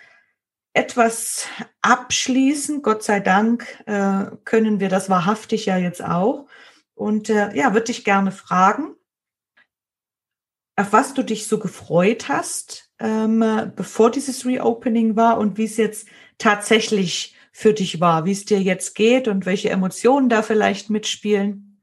etwas 0.72 1.46
abschließen. 1.80 2.82
Gott 2.82 3.04
sei 3.04 3.20
Dank 3.20 3.68
äh, 3.86 4.24
können 4.44 4.80
wir 4.80 4.88
das 4.88 5.08
wahrhaftig 5.08 5.66
ja 5.66 5.76
jetzt 5.76 6.04
auch. 6.04 6.48
Und 6.96 7.30
äh, 7.30 7.54
ja, 7.54 7.72
würde 7.72 7.92
ich 7.92 8.04
gerne 8.04 8.32
fragen, 8.32 8.96
auf 10.76 10.92
was 10.92 11.14
du 11.14 11.22
dich 11.22 11.46
so 11.46 11.58
gefreut 11.58 12.28
hast, 12.28 12.90
ähm, 12.98 13.72
bevor 13.76 14.10
dieses 14.10 14.44
Reopening 14.44 15.16
war 15.16 15.38
und 15.38 15.56
wie 15.58 15.64
es 15.64 15.76
jetzt 15.76 16.08
tatsächlich 16.38 17.36
für 17.52 17.72
dich 17.72 18.00
war, 18.00 18.24
wie 18.24 18.32
es 18.32 18.44
dir 18.44 18.60
jetzt 18.60 18.94
geht 18.94 19.28
und 19.28 19.46
welche 19.46 19.70
Emotionen 19.70 20.28
da 20.28 20.42
vielleicht 20.42 20.90
mitspielen. 20.90 21.80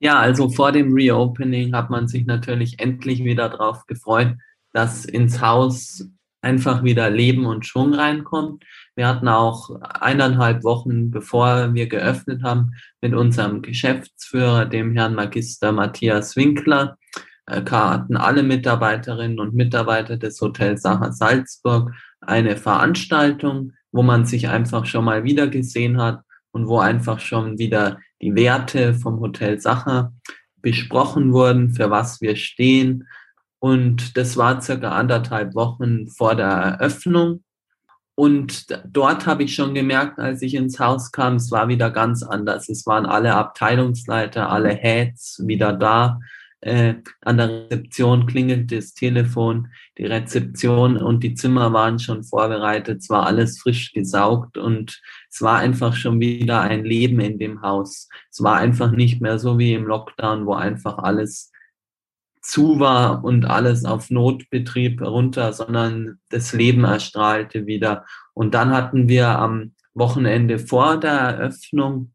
Ja, 0.00 0.18
also 0.18 0.48
vor 0.48 0.72
dem 0.72 0.92
Reopening 0.92 1.74
hat 1.74 1.90
man 1.90 2.08
sich 2.08 2.26
natürlich 2.26 2.78
endlich 2.78 3.24
wieder 3.24 3.48
darauf 3.48 3.86
gefreut, 3.86 4.36
dass 4.72 5.04
ins 5.04 5.40
Haus 5.40 6.08
einfach 6.40 6.84
wieder 6.84 7.10
Leben 7.10 7.46
und 7.46 7.66
Schwung 7.66 7.94
reinkommt. 7.94 8.64
Wir 8.94 9.08
hatten 9.08 9.28
auch 9.28 9.70
eineinhalb 9.82 10.62
Wochen, 10.62 11.10
bevor 11.10 11.74
wir 11.74 11.88
geöffnet 11.88 12.42
haben, 12.42 12.74
mit 13.00 13.14
unserem 13.14 13.62
Geschäftsführer, 13.62 14.66
dem 14.66 14.94
Herrn 14.94 15.14
Magister 15.14 15.72
Matthias 15.72 16.36
Winkler, 16.36 16.96
äh, 17.48 17.62
hatten 17.70 18.16
alle 18.16 18.42
Mitarbeiterinnen 18.42 19.40
und 19.40 19.54
Mitarbeiter 19.54 20.16
des 20.16 20.40
Hotels 20.40 20.82
Sacher 20.82 21.12
Salzburg 21.12 21.92
eine 22.20 22.56
Veranstaltung, 22.56 23.72
wo 23.92 24.02
man 24.02 24.26
sich 24.26 24.48
einfach 24.48 24.86
schon 24.86 25.04
mal 25.04 25.24
wieder 25.24 25.48
gesehen 25.48 26.00
hat 26.00 26.20
und 26.52 26.66
wo 26.66 26.78
einfach 26.78 27.20
schon 27.20 27.58
wieder 27.58 27.98
die 28.20 28.34
Werte 28.34 28.94
vom 28.94 29.20
Hotel 29.20 29.60
Sacher 29.60 30.12
besprochen 30.60 31.32
wurden, 31.32 31.70
für 31.70 31.90
was 31.90 32.20
wir 32.20 32.36
stehen, 32.36 33.06
und 33.60 34.16
das 34.16 34.36
war 34.36 34.60
circa 34.60 34.90
anderthalb 34.92 35.54
Wochen 35.54 36.08
vor 36.08 36.34
der 36.34 36.46
Eröffnung. 36.46 37.42
Und 38.14 38.66
dort 38.84 39.26
habe 39.26 39.44
ich 39.44 39.54
schon 39.54 39.74
gemerkt, 39.74 40.18
als 40.18 40.42
ich 40.42 40.54
ins 40.54 40.80
Haus 40.80 41.12
kam, 41.12 41.36
es 41.36 41.50
war 41.50 41.68
wieder 41.68 41.90
ganz 41.90 42.22
anders. 42.22 42.68
Es 42.68 42.84
waren 42.86 43.06
alle 43.06 43.34
Abteilungsleiter, 43.34 44.50
alle 44.50 44.70
Heads 44.70 45.42
wieder 45.46 45.72
da. 45.72 46.18
Äh, 46.60 46.94
an 47.20 47.36
der 47.36 47.48
Rezeption 47.70 48.26
klingelt 48.26 48.72
das 48.72 48.92
Telefon, 48.92 49.68
die 49.96 50.06
Rezeption 50.06 50.96
und 50.96 51.22
die 51.22 51.34
Zimmer 51.34 51.72
waren 51.72 52.00
schon 52.00 52.24
vorbereitet. 52.24 52.98
Es 52.98 53.10
war 53.10 53.26
alles 53.26 53.60
frisch 53.60 53.92
gesaugt 53.92 54.58
und 54.58 55.00
es 55.30 55.40
war 55.40 55.58
einfach 55.58 55.94
schon 55.94 56.18
wieder 56.18 56.60
ein 56.62 56.84
Leben 56.84 57.20
in 57.20 57.38
dem 57.38 57.62
Haus. 57.62 58.08
Es 58.30 58.42
war 58.42 58.56
einfach 58.56 58.90
nicht 58.90 59.20
mehr 59.20 59.38
so 59.38 59.58
wie 59.58 59.72
im 59.72 59.86
Lockdown, 59.86 60.46
wo 60.46 60.54
einfach 60.54 60.98
alles 60.98 61.52
zu 62.42 62.80
war 62.80 63.24
und 63.24 63.44
alles 63.44 63.84
auf 63.84 64.10
Notbetrieb 64.10 65.00
runter, 65.02 65.52
sondern 65.52 66.18
das 66.30 66.52
Leben 66.52 66.84
erstrahlte 66.84 67.66
wieder. 67.66 68.04
Und 68.34 68.54
dann 68.54 68.70
hatten 68.70 69.08
wir 69.08 69.28
am 69.28 69.74
Wochenende 69.94 70.58
vor 70.58 70.98
der 70.98 71.12
Eröffnung, 71.12 72.12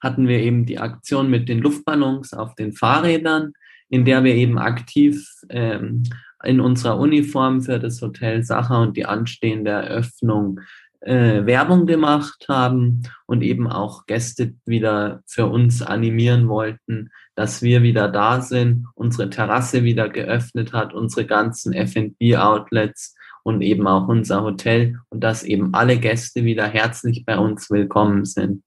hatten 0.00 0.26
wir 0.26 0.38
eben 0.40 0.66
die 0.66 0.78
Aktion 0.78 1.30
mit 1.30 1.48
den 1.48 1.58
Luftballons 1.58 2.32
auf 2.32 2.54
den 2.54 2.72
Fahrrädern, 2.72 3.52
in 3.88 4.04
der 4.04 4.24
wir 4.24 4.34
eben 4.34 4.58
aktiv 4.58 5.26
ähm, 5.48 6.04
in 6.42 6.60
unserer 6.60 6.98
Uniform 6.98 7.62
für 7.62 7.78
das 7.78 8.00
Hotel 8.02 8.42
Sacher 8.44 8.80
und 8.80 8.96
die 8.96 9.06
anstehende 9.06 9.70
Eröffnung 9.70 10.60
äh, 11.00 11.44
Werbung 11.44 11.86
gemacht 11.86 12.46
haben 12.48 13.02
und 13.26 13.42
eben 13.42 13.68
auch 13.68 14.06
Gäste 14.06 14.54
wieder 14.64 15.22
für 15.26 15.46
uns 15.46 15.82
animieren 15.82 16.48
wollten, 16.48 17.10
dass 17.34 17.62
wir 17.62 17.82
wieder 17.82 18.08
da 18.08 18.40
sind, 18.40 18.86
unsere 18.94 19.30
Terrasse 19.30 19.84
wieder 19.84 20.08
geöffnet 20.08 20.72
hat, 20.72 20.94
unsere 20.94 21.26
ganzen 21.26 21.72
F&B-Outlets 21.72 23.14
und 23.42 23.60
eben 23.60 23.86
auch 23.86 24.08
unser 24.08 24.42
Hotel 24.42 24.98
und 25.10 25.22
dass 25.22 25.42
eben 25.42 25.74
alle 25.74 25.98
Gäste 25.98 26.44
wieder 26.44 26.66
herzlich 26.66 27.24
bei 27.26 27.38
uns 27.38 27.70
willkommen 27.70 28.24
sind. 28.24 28.62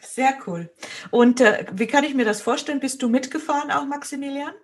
Sehr 0.00 0.38
cool. 0.46 0.70
Und 1.10 1.40
äh, 1.40 1.66
wie 1.72 1.86
kann 1.86 2.04
ich 2.04 2.14
mir 2.14 2.24
das 2.24 2.40
vorstellen? 2.40 2.80
Bist 2.80 3.02
du 3.02 3.08
mitgefahren 3.08 3.70
auch, 3.70 3.84
Maximilian? 3.84 4.54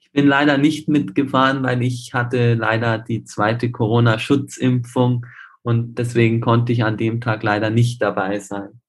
Ich 0.00 0.10
bin 0.12 0.26
leider 0.26 0.58
nicht 0.58 0.88
mitgefahren, 0.88 1.62
weil 1.62 1.82
ich 1.82 2.14
hatte 2.14 2.54
leider 2.54 2.98
die 2.98 3.24
zweite 3.24 3.70
Corona-Schutzimpfung 3.70 5.26
und 5.62 5.96
deswegen 5.96 6.40
konnte 6.40 6.72
ich 6.72 6.84
an 6.84 6.96
dem 6.96 7.20
Tag 7.20 7.42
leider 7.42 7.70
nicht 7.70 8.00
dabei 8.02 8.38
sein. 8.38 8.80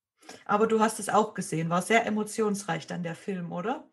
Aber 0.45 0.67
du 0.67 0.79
hast 0.79 0.99
es 0.99 1.09
auch 1.09 1.33
gesehen, 1.33 1.69
war 1.69 1.81
sehr 1.81 2.05
emotionsreich 2.05 2.85
dann 2.85 3.03
der 3.03 3.15
Film, 3.15 3.51
oder? 3.51 3.87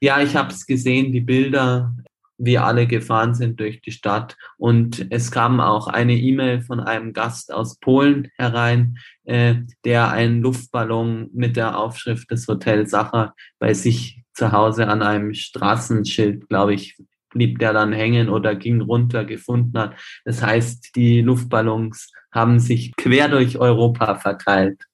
Ja, 0.00 0.22
ich 0.22 0.36
habe 0.36 0.52
es 0.52 0.64
gesehen, 0.64 1.12
die 1.12 1.20
Bilder, 1.20 1.92
wie 2.38 2.56
alle 2.56 2.86
gefahren 2.86 3.34
sind 3.34 3.60
durch 3.60 3.80
die 3.80 3.90
Stadt. 3.90 4.36
Und 4.56 5.06
es 5.10 5.30
kam 5.30 5.60
auch 5.60 5.88
eine 5.88 6.14
E-Mail 6.14 6.62
von 6.62 6.80
einem 6.80 7.12
Gast 7.12 7.52
aus 7.52 7.78
Polen 7.78 8.28
herein, 8.36 8.98
äh, 9.24 9.56
der 9.84 10.10
einen 10.10 10.40
Luftballon 10.40 11.28
mit 11.34 11.56
der 11.56 11.76
Aufschrift 11.76 12.30
des 12.30 12.46
Hotels 12.46 12.90
Sacher 12.90 13.34
bei 13.58 13.74
sich 13.74 14.22
zu 14.32 14.52
Hause 14.52 14.86
an 14.86 15.02
einem 15.02 15.34
Straßenschild, 15.34 16.48
glaube 16.48 16.74
ich, 16.74 16.96
blieb 17.30 17.58
der 17.58 17.72
dann 17.72 17.92
hängen 17.92 18.28
oder 18.28 18.54
ging 18.54 18.80
runter, 18.80 19.24
gefunden 19.24 19.78
hat. 19.78 19.96
Das 20.24 20.42
heißt, 20.42 20.96
die 20.96 21.20
Luftballons 21.20 22.10
haben 22.32 22.60
sich 22.60 22.94
quer 22.96 23.28
durch 23.28 23.58
Europa 23.58 24.14
verteilt. 24.14 24.84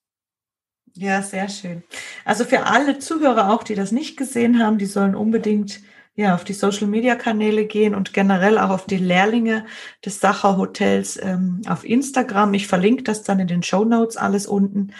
Ja, 0.96 1.22
sehr 1.22 1.48
schön. 1.48 1.82
Also 2.24 2.44
für 2.44 2.66
alle 2.66 2.98
Zuhörer 2.98 3.52
auch, 3.52 3.64
die 3.64 3.74
das 3.74 3.90
nicht 3.90 4.16
gesehen 4.16 4.60
haben, 4.60 4.78
die 4.78 4.86
sollen 4.86 5.16
unbedingt 5.16 5.80
ja, 6.16 6.34
auf 6.34 6.44
die 6.44 6.52
Social 6.52 6.86
Media 6.86 7.16
Kanäle 7.16 7.66
gehen 7.66 7.94
und 7.94 8.12
generell 8.12 8.58
auch 8.58 8.70
auf 8.70 8.86
die 8.86 8.98
Lehrlinge 8.98 9.66
des 10.04 10.20
Sacher 10.20 10.56
Hotels 10.56 11.18
ähm, 11.20 11.62
auf 11.66 11.84
Instagram. 11.84 12.54
Ich 12.54 12.68
verlinke 12.68 13.02
das 13.02 13.24
dann 13.24 13.40
in 13.40 13.48
den 13.48 13.62
Show 13.62 13.84
Notes 13.84 14.16
alles 14.16 14.46
unten. 14.46 14.92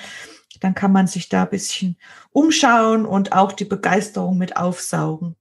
Dann 0.61 0.74
kann 0.74 0.92
man 0.92 1.07
sich 1.07 1.29
da 1.29 1.42
ein 1.42 1.50
bisschen 1.50 1.96
umschauen 2.31 3.07
und 3.07 3.33
auch 3.33 3.53
die 3.53 3.64
Begeisterung 3.64 4.38
mit 4.38 4.57
aufsaugen. 4.57 5.37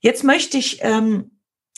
Jetzt 0.00 0.22
möchte 0.22 0.58
ich 0.58 0.78
ähm, 0.82 1.32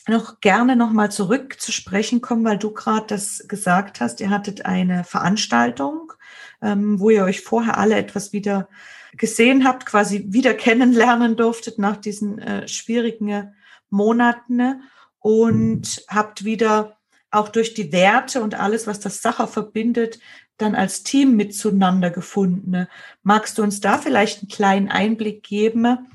noch 0.09 0.41
gerne 0.41 0.77
nochmal 0.77 1.11
zurück 1.11 1.61
zu 1.61 1.73
sprechen 1.73 2.21
kommen, 2.21 2.45
weil 2.45 2.59
du 2.59 2.73
gerade 2.73 3.07
das 3.07 3.47
gesagt 3.49 4.01
hast. 4.01 4.21
Ihr 4.21 4.31
hattet 4.31 4.67
eine 4.67 5.05
Veranstaltung, 5.05 6.13
ähm, 6.61 6.99
wo 7.01 7.11
ihr 7.11 7.25
euch 7.25 7.41
vorher 7.41 7.79
alle 7.79 7.97
etwas 7.97 8.33
wieder 8.33 8.69
gesehen 9.13 9.65
habt, 9.65 9.87
quasi 9.87 10.25
wieder 10.29 10.55
kennenlernen 10.55 11.37
durftet 11.37 11.79
nach 11.79 11.97
diesen 11.97 12.39
äh, 12.39 12.67
schwierigen 12.69 13.55
Monaten 13.91 14.57
ne? 14.57 14.81
und 15.19 16.05
habt 16.09 16.45
wieder 16.45 16.97
auch 17.31 17.49
durch 17.49 17.75
die 17.75 17.93
Werte 17.93 18.43
und 18.43 18.55
alles, 18.55 18.87
was 18.87 19.01
das 19.01 19.23
Sacher 19.23 19.47
verbindet, 19.49 20.19
dann 20.59 20.75
als 20.75 21.03
Team 21.03 21.37
miteinander 21.37 22.11
gefunden. 22.11 22.71
Ne? 22.71 22.89
Magst 23.23 23.59
du 23.59 23.63
uns 23.63 23.81
da 23.81 23.99
vielleicht 23.99 24.41
einen 24.41 24.49
kleinen 24.49 24.89
Einblick 24.89 25.43
geben, 25.43 26.11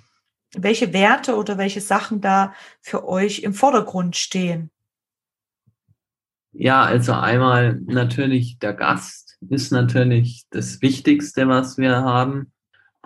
welche 0.56 0.94
Werte 0.94 1.36
oder 1.36 1.58
welche 1.58 1.82
Sachen 1.82 2.22
da 2.22 2.54
für 2.82 3.08
euch 3.08 3.40
im 3.40 3.54
Vordergrund 3.54 4.16
stehen? 4.16 4.72
Ja, 6.52 6.84
also 6.84 7.14
einmal 7.14 7.80
natürlich 7.86 8.58
der 8.58 8.74
Gast 8.74 9.38
ist 9.50 9.72
natürlich 9.72 10.46
das 10.50 10.82
Wichtigste, 10.82 11.48
was 11.48 11.78
wir 11.78 11.98
haben 11.98 12.52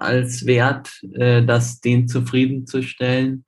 als 0.02 0.46
Wert, 0.46 0.90
äh, 1.14 1.44
das 1.44 1.80
den 1.80 2.08
zufriedenzustellen. 2.08 3.46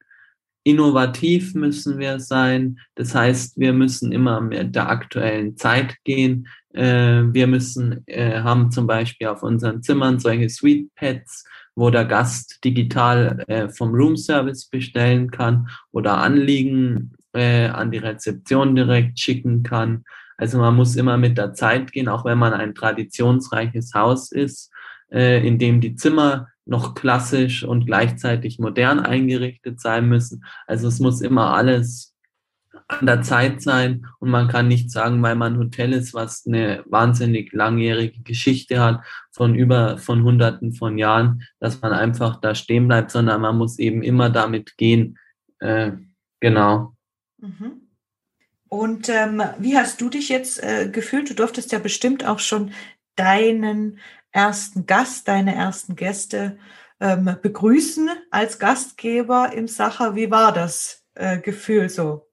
Innovativ 0.66 1.56
müssen 1.56 2.00
wir 2.00 2.20
sein. 2.20 2.80
Das 2.96 3.14
heißt, 3.14 3.60
wir 3.60 3.74
müssen 3.74 4.14
immer 4.14 4.40
mit 4.40 4.76
der 4.76 4.90
aktuellen 4.90 5.58
Zeit 5.58 5.98
gehen. 6.06 6.48
Äh, 6.74 7.24
wir 7.34 7.48
müssen, 7.48 8.08
äh, 8.08 8.42
haben 8.42 8.72
zum 8.72 8.88
Beispiel 8.88 9.28
auf 9.28 9.44
unseren 9.44 9.84
Zimmern 9.84 10.20
solche 10.20 10.50
Sweet 10.50 10.94
Pads, 10.96 11.44
wo 11.76 11.90
der 11.90 12.06
Gast 12.06 12.64
digital 12.64 13.44
äh, 13.48 13.68
vom 13.68 13.94
Room 13.94 14.16
Service 14.16 14.66
bestellen 14.70 15.32
kann 15.32 15.68
oder 15.92 16.18
Anliegen 16.18 17.12
äh, 17.34 17.68
an 17.68 17.92
die 17.92 17.98
Rezeption 17.98 18.76
direkt 18.76 19.20
schicken 19.20 19.64
kann. 19.64 20.06
Also 20.38 20.58
man 20.58 20.76
muss 20.76 20.96
immer 20.96 21.18
mit 21.18 21.38
der 21.38 21.54
Zeit 21.54 21.92
gehen, 21.92 22.08
auch 22.08 22.26
wenn 22.26 22.38
man 22.38 22.54
ein 22.54 22.74
traditionsreiches 22.74 23.94
Haus 23.94 24.32
ist, 24.32 24.72
äh, 25.14 25.46
in 25.46 25.60
dem 25.60 25.80
die 25.80 25.96
Zimmer 25.96 26.50
noch 26.66 26.96
klassisch 26.96 27.64
und 27.64 27.86
gleichzeitig 27.86 28.60
modern 28.60 29.00
eingerichtet 29.00 29.80
sein 29.80 30.08
müssen. 30.08 30.46
Also 30.66 30.88
es 30.88 31.00
muss 31.00 31.22
immer 31.22 31.54
alles 31.54 32.14
an 32.88 33.06
der 33.06 33.22
Zeit 33.22 33.62
sein 33.62 34.08
und 34.20 34.30
man 34.30 34.48
kann 34.48 34.68
nicht 34.68 34.92
sagen, 34.92 35.22
weil 35.22 35.36
man 35.36 35.58
Hotel 35.58 35.94
ist, 35.94 36.14
was 36.14 36.46
eine 36.46 36.84
wahnsinnig 36.86 37.54
langjährige 37.54 38.22
Geschichte 38.24 38.82
hat 38.82 39.02
von 39.32 39.56
über 39.56 39.98
von 39.98 40.24
Hunderten 40.24 40.74
von 40.74 40.98
Jahren, 40.98 41.44
dass 41.60 41.82
man 41.82 41.94
einfach 41.94 42.40
da 42.40 42.56
stehen 42.56 42.88
bleibt, 42.88 43.12
sondern 43.12 43.42
man 43.42 43.58
muss 43.58 43.80
eben 43.80 44.04
immer 44.04 44.30
damit 44.30 44.78
gehen. 44.78 45.18
Äh, 45.60 45.94
genau. 46.40 46.94
Mhm. 47.38 47.84
Und 48.68 49.08
ähm, 49.10 49.44
wie 49.60 49.78
hast 49.78 50.02
du 50.02 50.10
dich 50.10 50.30
jetzt 50.30 50.62
äh, 50.64 50.90
gefühlt? 50.90 51.30
Du 51.30 51.36
durftest 51.36 51.72
ja 51.72 51.80
bestimmt 51.80 52.26
auch 52.26 52.40
schon 52.40 52.72
deinen 53.16 54.00
ersten 54.34 54.86
Gast, 54.86 55.28
deine 55.28 55.56
ersten 55.56 55.96
Gäste 55.96 56.58
ähm, 57.00 57.38
begrüßen 57.42 58.10
als 58.32 58.60
Gastgeber 58.60 59.54
im 59.54 59.68
Sacher. 59.68 60.16
Wie 60.16 60.30
war 60.30 60.52
das 60.52 61.04
äh, 61.16 61.40
Gefühl 61.40 61.90
so? 61.90 62.28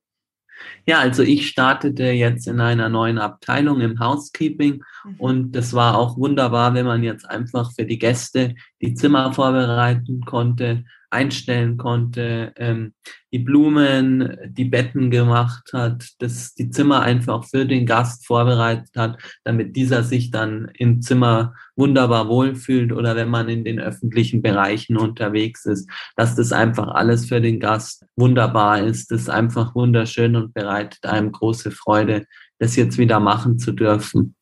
Ja, 0.86 0.98
also 0.98 1.22
ich 1.22 1.48
startete 1.48 2.04
jetzt 2.04 2.46
in 2.46 2.60
einer 2.60 2.88
neuen 2.88 3.18
Abteilung 3.18 3.80
im 3.80 3.98
Housekeeping 3.98 4.82
mhm. 5.04 5.14
und 5.18 5.52
das 5.52 5.72
war 5.72 5.96
auch 5.96 6.18
wunderbar, 6.18 6.74
wenn 6.74 6.86
man 6.86 7.02
jetzt 7.02 7.28
einfach 7.28 7.72
für 7.72 7.84
die 7.84 7.98
Gäste 7.98 8.54
die 8.80 8.94
Zimmer 8.94 9.32
vorbereiten 9.32 10.22
konnte, 10.24 10.84
einstellen 11.10 11.76
konnte, 11.76 12.52
ähm, 12.56 12.94
die 13.32 13.40
Blumen, 13.40 14.36
die 14.46 14.64
Betten 14.64 15.10
gemacht 15.10 15.70
hat, 15.72 16.08
dass 16.18 16.54
die 16.54 16.70
Zimmer 16.70 17.02
einfach 17.02 17.44
für 17.44 17.66
den 17.66 17.86
Gast 17.86 18.26
vorbereitet 18.26 18.90
hat, 18.96 19.18
damit 19.44 19.76
dieser 19.76 20.02
sich 20.02 20.30
dann 20.30 20.70
im 20.74 21.02
Zimmer 21.02 21.54
wunderbar 21.76 22.28
wohlfühlt 22.28 22.92
oder 22.92 23.16
wenn 23.16 23.28
man 23.28 23.48
in 23.48 23.64
den 23.64 23.80
öffentlichen 23.80 24.42
Bereichen 24.42 24.96
unterwegs 24.96 25.66
ist, 25.66 25.88
dass 26.16 26.36
das 26.36 26.52
einfach 26.52 26.88
alles 26.88 27.26
für 27.26 27.40
den 27.40 27.60
Gast 27.60 28.06
wunderbar 28.16 28.82
ist, 28.82 29.10
das 29.10 29.22
ist 29.22 29.30
einfach 29.30 29.74
wunderschön 29.74 30.36
und 30.36 30.54
bereitet 30.54 31.04
einem 31.04 31.32
große 31.32 31.70
Freude, 31.70 32.26
das 32.58 32.76
jetzt 32.76 32.98
wieder 32.98 33.20
machen 33.20 33.58
zu 33.58 33.72
dürfen. 33.72 34.34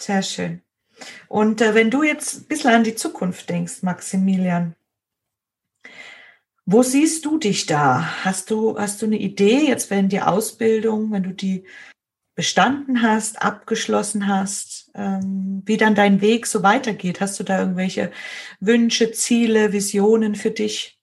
Sehr 0.00 0.22
schön. 0.22 0.62
Und 1.28 1.60
äh, 1.60 1.74
wenn 1.74 1.90
du 1.90 2.02
jetzt 2.02 2.42
ein 2.42 2.48
bisschen 2.48 2.74
an 2.74 2.84
die 2.84 2.94
Zukunft 2.94 3.48
denkst, 3.48 3.82
Maximilian, 3.82 4.74
wo 6.72 6.84
siehst 6.84 7.24
du 7.24 7.36
dich 7.36 7.66
da? 7.66 8.24
Hast 8.24 8.50
du, 8.52 8.78
hast 8.78 9.02
du 9.02 9.06
eine 9.06 9.18
Idee, 9.18 9.66
jetzt 9.66 9.90
wenn 9.90 10.08
die 10.08 10.20
Ausbildung, 10.20 11.10
wenn 11.10 11.24
du 11.24 11.32
die 11.32 11.64
bestanden 12.36 13.02
hast, 13.02 13.42
abgeschlossen 13.42 14.28
hast, 14.28 14.88
ähm, 14.94 15.62
wie 15.66 15.76
dann 15.76 15.96
dein 15.96 16.20
Weg 16.20 16.46
so 16.46 16.62
weitergeht? 16.62 17.20
Hast 17.20 17.40
du 17.40 17.44
da 17.44 17.58
irgendwelche 17.58 18.12
Wünsche, 18.60 19.10
Ziele, 19.10 19.72
Visionen 19.72 20.36
für 20.36 20.52
dich? 20.52 20.96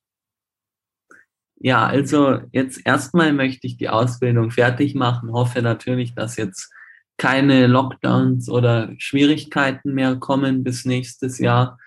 Ja, 1.60 1.86
also 1.86 2.40
jetzt 2.54 2.86
erstmal 2.86 3.34
möchte 3.34 3.68
ich 3.68 3.76
die 3.76 3.90
Ausbildung 3.90 4.52
fertig 4.52 4.96
machen, 4.96 5.34
hoffe 5.34 5.62
natürlich, 5.62 6.16
dass 6.16 6.38
jetzt 6.38 6.72
keine 7.18 7.68
Lockdowns 7.68 8.48
oder 8.48 8.94
Schwierigkeiten 9.00 9.94
mehr 9.94 10.16
kommen 10.16 10.64
bis 10.64 10.86
nächstes 10.86 11.40
Jahr. 11.40 11.78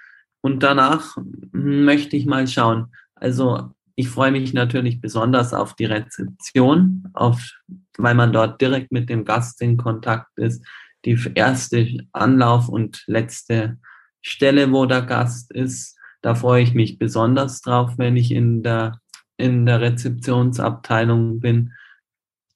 Und 0.42 0.62
danach 0.62 1.16
möchte 1.52 2.16
ich 2.16 2.26
mal 2.26 2.46
schauen, 2.46 2.92
also 3.20 3.70
ich 3.94 4.09
freue 4.09 4.33
mich 4.33 4.54
natürlich 4.54 5.00
besonders 5.00 5.52
auf 5.52 5.74
die 5.74 5.85
Rezeption, 5.85 7.09
auf, 7.12 7.52
weil 7.98 8.14
man 8.14 8.33
dort 8.33 8.61
direkt 8.61 8.92
mit 8.92 9.11
dem 9.11 9.24
Gast 9.24 9.61
in 9.61 9.76
Kontakt 9.76 10.38
ist. 10.38 10.64
Die 11.04 11.18
erste 11.35 12.06
Anlauf 12.12 12.68
und 12.68 13.04
letzte 13.06 13.78
Stelle, 14.22 14.72
wo 14.72 14.87
der 14.87 15.02
Gast 15.02 15.52
ist. 15.52 15.98
Da 16.22 16.35
freue 16.35 16.62
ich 16.62 16.74
mich 16.74 16.98
besonders 16.98 17.61
drauf, 17.61 17.92
wenn 17.96 18.16
ich 18.16 18.30
in 18.30 18.62
der, 18.62 19.00
in 19.37 19.66
der 19.66 19.80
Rezeptionsabteilung 19.80 21.40
bin. 21.40 21.72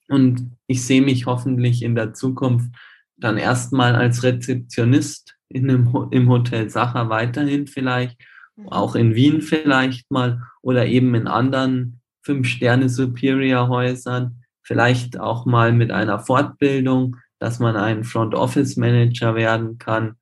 Und 0.09 0.51
ich 0.67 0.85
sehe 0.85 1.03
mich 1.03 1.27
hoffentlich 1.27 1.83
in 1.83 1.95
der 1.95 2.15
Zukunft 2.15 2.75
dann 3.17 3.37
erstmal 3.37 3.95
als 3.95 4.23
Rezeptionist 4.23 5.37
in 5.49 5.71
einem, 5.71 6.09
im 6.11 6.29
Hotel 6.29 6.71
Sacher 6.71 7.09
weiterhin 7.11 7.67
vielleicht 7.67 8.19
auch 8.67 8.95
in 8.95 9.15
Wien 9.15 9.43
vielleicht 9.43 10.11
mal 10.11 10.43
oder 10.63 10.87
eben 10.87 11.15
in 11.15 11.27
anderen 11.27 12.01
Fünf-Sterne-Superior-Häusern, 12.23 14.43
vielleicht 14.63 15.21
auch 15.21 15.45
mal 15.45 15.73
mit 15.73 15.91
einer 15.91 16.21
Fortbildung, 16.21 17.17
dass 17.39 17.59
man 17.59 17.77
ein 17.77 18.05
Front-Office-Manager 18.05 19.35
werden 19.35 19.79
kann 19.79 20.17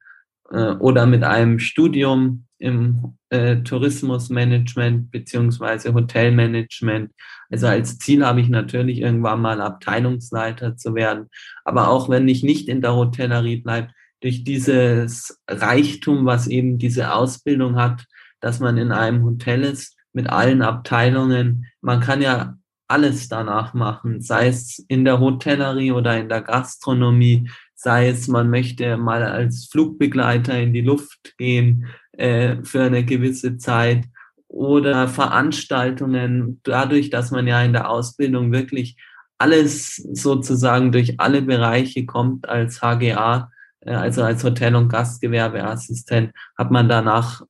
äh, 0.51 0.73
oder 0.73 1.07
mit 1.07 1.23
einem 1.23 1.59
Studium 1.59 2.47
im 2.59 3.17
äh, 3.31 3.63
Tourismusmanagement 3.63 5.11
beziehungsweise 5.11 5.95
Hotelmanagement. 5.95 7.13
Also 7.51 7.67
als 7.67 7.99
Ziel 7.99 8.25
habe 8.25 8.41
ich 8.41 8.49
natürlich 8.49 9.01
irgendwann 9.01 9.41
mal 9.41 9.61
Abteilungsleiter 9.61 10.77
zu 10.77 10.95
werden. 10.95 11.29
Aber 11.65 11.89
auch 11.89 12.09
wenn 12.09 12.29
ich 12.29 12.43
nicht 12.43 12.69
in 12.69 12.81
der 12.81 12.95
Hotellerie 12.95 13.59
bleibe, 13.59 13.89
durch 14.23 14.45
dieses 14.45 15.39
Reichtum, 15.49 16.25
was 16.25 16.47
eben 16.47 16.79
diese 16.79 17.13
Ausbildung 17.13 17.77
hat, 17.77 18.07
dass 18.41 18.61
man 18.61 18.79
in 18.79 18.93
einem 18.93 19.25
Hotel 19.25 19.63
ist 19.65 19.97
mit 20.13 20.31
allen 20.31 20.63
Abteilungen. 20.63 21.67
Man 21.81 22.01
kann 22.01 22.23
ja 22.23 22.57
alles 22.89 23.29
danach 23.29 23.75
machen, 23.75 24.21
sei 24.21 24.49
es 24.49 24.79
in 24.89 25.05
der 25.05 25.19
Hotellerie 25.19 25.93
oder 25.93 26.19
in 26.19 26.29
der 26.29 26.43
Gastronomie, 26.43 27.49
sei 27.75 28.09
es 28.09 28.29
man 28.29 28.51
möchte 28.51 28.97
mal 28.97 29.23
als 29.25 29.69
Flugbegleiter 29.71 30.61
in 30.61 30.73
die 30.73 30.83
Luft 30.83 31.35
gehen 31.39 31.87
äh, 32.13 32.57
für 32.63 32.83
eine 32.83 33.05
gewisse 33.05 33.57
Zeit 33.57 34.05
oder 34.47 35.09
Veranstaltungen, 35.09 36.61
dadurch, 36.65 37.09
dass 37.11 37.31
man 37.31 37.47
ja 37.47 37.63
in 37.63 37.73
der 37.73 37.89
Ausbildung 37.89 38.53
wirklich 38.53 38.97
alles 39.39 39.97
sozusagen 39.97 40.93
durch 40.93 41.19
alle 41.19 41.43
Bereiche 41.43 42.05
kommt 42.05 42.49
als 42.49 42.83
HGA, 42.83 43.51
also 43.87 44.23
als 44.23 44.45
Hotel- 44.45 44.77
und 44.77 44.89
Gastgewerbeassistent, 44.89 46.33
hat 46.57 46.71
man 46.71 46.89
danach 46.89 47.43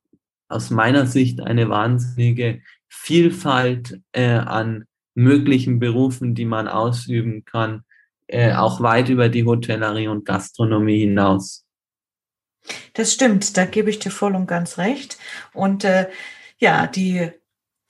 aus 0.48 0.70
meiner 0.70 1.06
Sicht 1.06 1.40
eine 1.40 1.68
wahnsinnige 1.68 2.60
Vielfalt 2.88 4.00
äh, 4.12 4.34
an 4.34 4.84
möglichen 5.14 5.78
Berufen, 5.78 6.34
die 6.34 6.44
man 6.44 6.68
ausüben 6.68 7.44
kann, 7.44 7.84
äh, 8.26 8.54
auch 8.54 8.80
weit 8.80 9.08
über 9.08 9.28
die 9.28 9.44
Hotellerie 9.44 10.08
und 10.08 10.24
Gastronomie 10.24 11.00
hinaus. 11.00 11.64
Das 12.94 13.12
stimmt, 13.12 13.56
da 13.56 13.64
gebe 13.64 13.90
ich 13.90 13.98
dir 13.98 14.10
voll 14.10 14.34
und 14.34 14.46
ganz 14.46 14.78
recht. 14.78 15.18
Und 15.52 15.84
äh, 15.84 16.08
ja, 16.58 16.86
die 16.86 17.32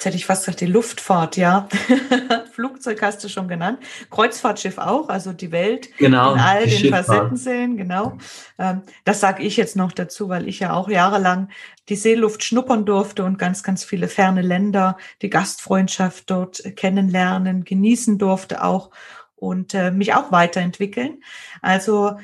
Jetzt 0.03 0.07
hätte 0.07 0.17
ich 0.17 0.27
fast 0.27 0.47
gesagt, 0.47 0.61
die 0.61 0.67
Luftfahrt, 0.67 1.37
ja. 1.37 1.69
Flugzeug 2.53 3.01
hast 3.03 3.23
du 3.23 3.29
schon 3.29 3.47
genannt. 3.47 3.79
Kreuzfahrtschiff 4.11 4.79
auch, 4.79 5.09
also 5.09 5.33
die 5.33 5.53
Welt 5.53 5.97
genau, 5.97 6.35
in 6.35 6.41
all 6.41 6.67
den 6.67 6.91
Facetten 6.91 7.37
sehen, 7.37 7.77
genau. 7.77 8.19
Ähm, 8.59 8.83
das 9.05 9.21
sage 9.21 9.45
ich 9.45 9.57
jetzt 9.57 9.77
noch 9.77 9.93
dazu, 9.93 10.29
weil 10.29 10.49
ich 10.49 10.59
ja 10.59 10.73
auch 10.73 10.88
jahrelang 10.88 11.51
die 11.88 11.95
Seeluft 11.95 12.43
schnuppern 12.43 12.85
durfte 12.85 13.23
und 13.23 13.38
ganz, 13.38 13.62
ganz 13.62 13.85
viele 13.85 14.09
ferne 14.09 14.43
Länder, 14.43 14.97
die 15.23 15.31
Gastfreundschaft 15.31 16.29
dort 16.29 16.65
kennenlernen, 16.75 17.62
genießen 17.62 18.19
durfte 18.19 18.65
auch 18.65 18.91
und 19.37 19.73
äh, 19.73 19.93
mich 19.93 20.15
auch 20.15 20.33
weiterentwickeln. 20.33 21.23
Also 21.61 22.17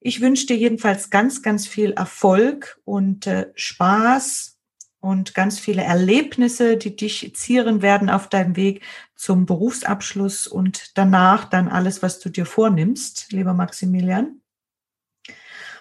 ich 0.00 0.22
wünsche 0.22 0.46
dir 0.46 0.56
jedenfalls 0.56 1.10
ganz, 1.10 1.42
ganz 1.42 1.66
viel 1.66 1.92
Erfolg 1.92 2.80
und 2.86 3.26
äh, 3.26 3.48
Spaß 3.54 4.55
und 5.00 5.34
ganz 5.34 5.58
viele 5.58 5.82
Erlebnisse, 5.82 6.76
die 6.76 6.96
dich 6.96 7.32
zieren 7.34 7.82
werden 7.82 8.10
auf 8.10 8.28
deinem 8.28 8.56
Weg 8.56 8.82
zum 9.14 9.46
Berufsabschluss 9.46 10.46
und 10.46 10.96
danach 10.98 11.44
dann 11.44 11.68
alles, 11.68 12.02
was 12.02 12.18
du 12.18 12.28
dir 12.28 12.46
vornimmst, 12.46 13.32
lieber 13.32 13.54
Maximilian. 13.54 14.40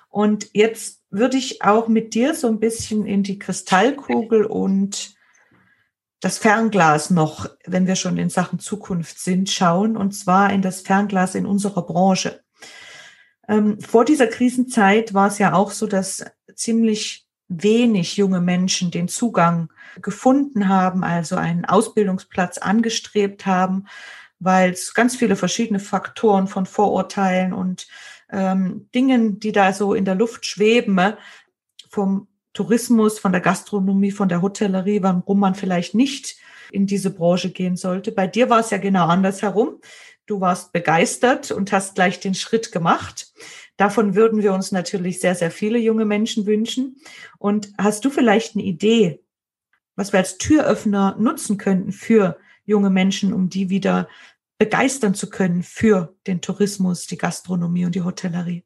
Und 0.10 0.50
jetzt 0.54 1.02
würde 1.10 1.38
ich 1.38 1.62
auch 1.62 1.88
mit 1.88 2.14
dir 2.14 2.34
so 2.36 2.48
ein 2.48 2.60
bisschen 2.60 3.06
in 3.06 3.24
die 3.24 3.40
Kristallkugel 3.40 4.46
und 4.46 5.16
das 6.22 6.38
Fernglas 6.38 7.10
noch, 7.10 7.50
wenn 7.66 7.88
wir 7.88 7.96
schon 7.96 8.18
in 8.18 8.30
Sachen 8.30 8.60
Zukunft 8.60 9.20
sind, 9.20 9.50
schauen, 9.50 9.98
und 9.98 10.14
zwar 10.14 10.52
in 10.54 10.62
das 10.62 10.82
Fernglas 10.82 11.36
in 11.36 11.46
unserer 11.46 11.86
Branche. 11.86 12.44
Ähm, 13.48 13.80
vor 13.80 14.06
dieser 14.06 14.28
Krisenzeit 14.28 15.14
war 15.14 15.28
es 15.28 15.38
ja 15.38 15.54
auch 15.54 15.72
so, 15.72 15.86
dass 15.86 16.26
ziemlich 16.56 17.25
wenig 17.48 18.18
junge 18.18 18.42
Menschen 18.42 18.92
den 18.92 19.08
Zugang 19.08 19.70
gefunden 20.02 20.68
haben, 20.68 21.04
also 21.04 21.36
einen 21.36 21.66
Ausbildungsplatz 21.66 22.58
angestrebt 22.58 23.46
haben, 23.46 23.86
weil 24.40 24.72
es 24.72 24.94
ganz 24.94 25.16
viele 25.16 25.36
verschiedene 25.36 25.80
Faktoren 25.80 26.48
von 26.48 26.66
Vorurteilen 26.66 27.54
und 27.54 27.88
ähm, 28.32 28.90
Dingen, 28.94 29.40
die 29.40 29.52
da 29.52 29.74
so 29.74 29.94
in 29.94 30.06
der 30.06 30.16
Luft 30.16 30.46
schweben, 30.46 30.98
äh, 30.98 31.16
vom 31.90 32.28
Tourismus, 32.54 33.20
von 33.20 33.32
der 33.32 33.42
Gastronomie, 33.42 34.12
von 34.12 34.30
der 34.30 34.42
Hotellerie, 34.42 35.04
warum 35.04 35.40
man 35.40 35.56
vielleicht 35.56 35.94
nicht 35.94 36.38
in 36.72 36.88
diese 36.88 37.12
Branche 37.12 37.52
gehen 37.52 37.76
sollte. 37.76 38.12
Bei 38.12 38.28
dir 38.28 38.50
war 38.50 38.60
es 38.62 38.72
ja 38.72 38.78
genau 38.78 39.08
andersherum. 39.08 39.80
Du 40.26 40.42
warst 40.42 40.72
begeistert 40.72 41.52
und 41.52 41.72
hast 41.72 41.96
gleich 41.96 42.20
den 42.20 42.34
Schritt 42.34 42.72
gemacht. 42.72 43.34
Davon 43.78 44.16
würden 44.16 44.42
wir 44.42 44.54
uns 44.54 44.72
natürlich 44.72 45.20
sehr, 45.20 45.36
sehr 45.36 45.52
viele 45.52 45.78
junge 45.78 46.06
Menschen 46.06 46.46
wünschen. 46.46 46.98
Und 47.38 47.74
hast 47.78 48.06
du 48.06 48.10
vielleicht 48.10 48.56
eine 48.56 48.64
Idee, 48.64 49.22
was 49.96 50.14
wir 50.14 50.20
als 50.20 50.38
Türöffner 50.38 51.16
nutzen 51.20 51.58
könnten 51.58 51.92
für 51.92 52.38
junge 52.66 52.90
Menschen, 52.90 53.34
um 53.34 53.50
die 53.50 53.70
wieder 53.70 54.08
begeistern 54.58 55.14
zu 55.14 55.30
können 55.30 55.64
für 55.64 56.16
den 56.28 56.42
Tourismus, 56.42 57.08
die 57.08 57.18
Gastronomie 57.18 57.86
und 57.86 57.96
die 57.96 58.04
Hotellerie? 58.04 58.64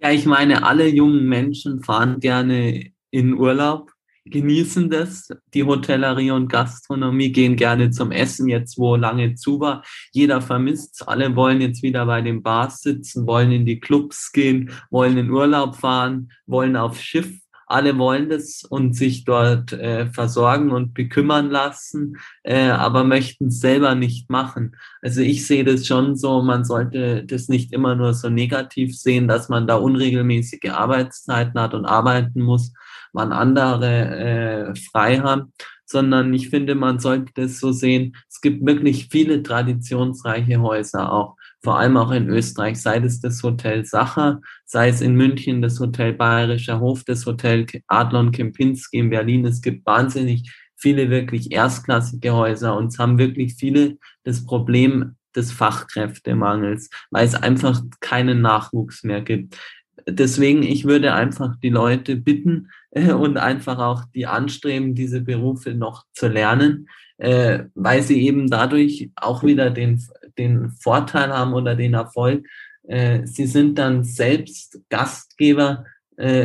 Ja, 0.00 0.10
ich 0.10 0.26
meine, 0.26 0.62
alle 0.64 0.86
jungen 0.86 1.26
Menschen 1.26 1.82
fahren 1.82 2.20
gerne 2.20 2.92
in 3.10 3.34
Urlaub 3.34 3.92
genießen 4.30 4.90
das. 4.90 5.28
Die 5.54 5.64
Hotellerie 5.64 6.30
und 6.30 6.48
Gastronomie 6.48 7.32
gehen 7.32 7.56
gerne 7.56 7.90
zum 7.90 8.12
Essen, 8.12 8.48
jetzt 8.48 8.78
wo 8.78 8.96
lange 8.96 9.34
zu 9.34 9.60
war. 9.60 9.82
Jeder 10.12 10.40
vermisst. 10.40 11.06
Alle 11.06 11.34
wollen 11.36 11.60
jetzt 11.60 11.82
wieder 11.82 12.06
bei 12.06 12.20
den 12.20 12.42
Bars 12.42 12.80
sitzen, 12.80 13.26
wollen 13.26 13.52
in 13.52 13.66
die 13.66 13.80
Clubs 13.80 14.32
gehen, 14.32 14.70
wollen 14.90 15.16
in 15.18 15.30
Urlaub 15.30 15.76
fahren, 15.76 16.30
wollen 16.46 16.76
aufs 16.76 17.02
Schiff. 17.02 17.30
Alle 17.70 17.98
wollen 17.98 18.30
das 18.30 18.64
und 18.64 18.96
sich 18.96 19.24
dort 19.26 19.74
äh, 19.74 20.06
versorgen 20.06 20.70
und 20.70 20.94
bekümmern 20.94 21.50
lassen, 21.50 22.16
äh, 22.42 22.70
aber 22.70 23.04
möchten 23.04 23.48
es 23.48 23.60
selber 23.60 23.94
nicht 23.94 24.30
machen. 24.30 24.74
Also 25.02 25.20
ich 25.20 25.46
sehe 25.46 25.64
das 25.64 25.86
schon 25.86 26.16
so, 26.16 26.40
man 26.40 26.64
sollte 26.64 27.24
das 27.26 27.48
nicht 27.48 27.74
immer 27.74 27.94
nur 27.94 28.14
so 28.14 28.30
negativ 28.30 28.98
sehen, 28.98 29.28
dass 29.28 29.50
man 29.50 29.66
da 29.66 29.76
unregelmäßige 29.76 30.70
Arbeitszeiten 30.70 31.60
hat 31.60 31.74
und 31.74 31.84
arbeiten 31.84 32.40
muss, 32.40 32.72
wann 33.18 33.32
andere 33.32 34.70
äh, 34.70 34.74
frei 34.90 35.18
haben, 35.18 35.52
sondern 35.84 36.32
ich 36.32 36.50
finde, 36.50 36.74
man 36.74 37.00
sollte 37.00 37.32
das 37.34 37.58
so 37.58 37.72
sehen. 37.72 38.14
Es 38.28 38.40
gibt 38.40 38.64
wirklich 38.64 39.08
viele 39.10 39.42
traditionsreiche 39.42 40.60
Häuser 40.60 41.12
auch, 41.12 41.34
vor 41.62 41.78
allem 41.78 41.96
auch 41.96 42.12
in 42.12 42.28
Österreich, 42.28 42.80
sei 42.80 42.98
es 42.98 43.20
das 43.20 43.42
Hotel 43.42 43.84
Sacher, 43.84 44.40
sei 44.64 44.88
es 44.88 45.00
in 45.00 45.16
München 45.16 45.60
das 45.62 45.80
Hotel 45.80 46.12
Bayerischer 46.12 46.78
Hof, 46.78 47.02
das 47.04 47.26
Hotel 47.26 47.66
Adlon 47.88 48.30
Kempinski 48.30 48.98
in 48.98 49.10
Berlin. 49.10 49.44
Es 49.44 49.60
gibt 49.60 49.84
wahnsinnig 49.84 50.48
viele 50.76 51.10
wirklich 51.10 51.50
erstklassige 51.50 52.32
Häuser 52.34 52.76
und 52.76 52.88
es 52.88 52.98
haben 53.00 53.18
wirklich 53.18 53.54
viele 53.54 53.98
das 54.22 54.44
Problem 54.44 55.16
des 55.34 55.52
Fachkräftemangels, 55.52 56.88
weil 57.10 57.26
es 57.26 57.34
einfach 57.34 57.82
keinen 58.00 58.42
Nachwuchs 58.42 59.02
mehr 59.02 59.22
gibt 59.22 59.56
deswegen, 60.06 60.62
ich 60.62 60.84
würde 60.84 61.14
einfach 61.14 61.56
die 61.56 61.70
Leute 61.70 62.16
bitten 62.16 62.70
äh, 62.90 63.12
und 63.12 63.36
einfach 63.36 63.78
auch 63.78 64.04
die 64.14 64.26
anstreben, 64.26 64.94
diese 64.94 65.20
Berufe 65.20 65.74
noch 65.74 66.04
zu 66.12 66.28
lernen, 66.28 66.88
äh, 67.18 67.64
weil 67.74 68.02
sie 68.02 68.22
eben 68.26 68.48
dadurch 68.48 69.10
auch 69.16 69.42
wieder 69.42 69.70
den, 69.70 70.02
den 70.36 70.70
Vorteil 70.70 71.32
haben 71.32 71.54
oder 71.54 71.74
den 71.74 71.94
Erfolg. 71.94 72.46
Äh, 72.86 73.26
sie 73.26 73.46
sind 73.46 73.78
dann 73.78 74.04
selbst 74.04 74.80
Gastgeber, 74.88 75.84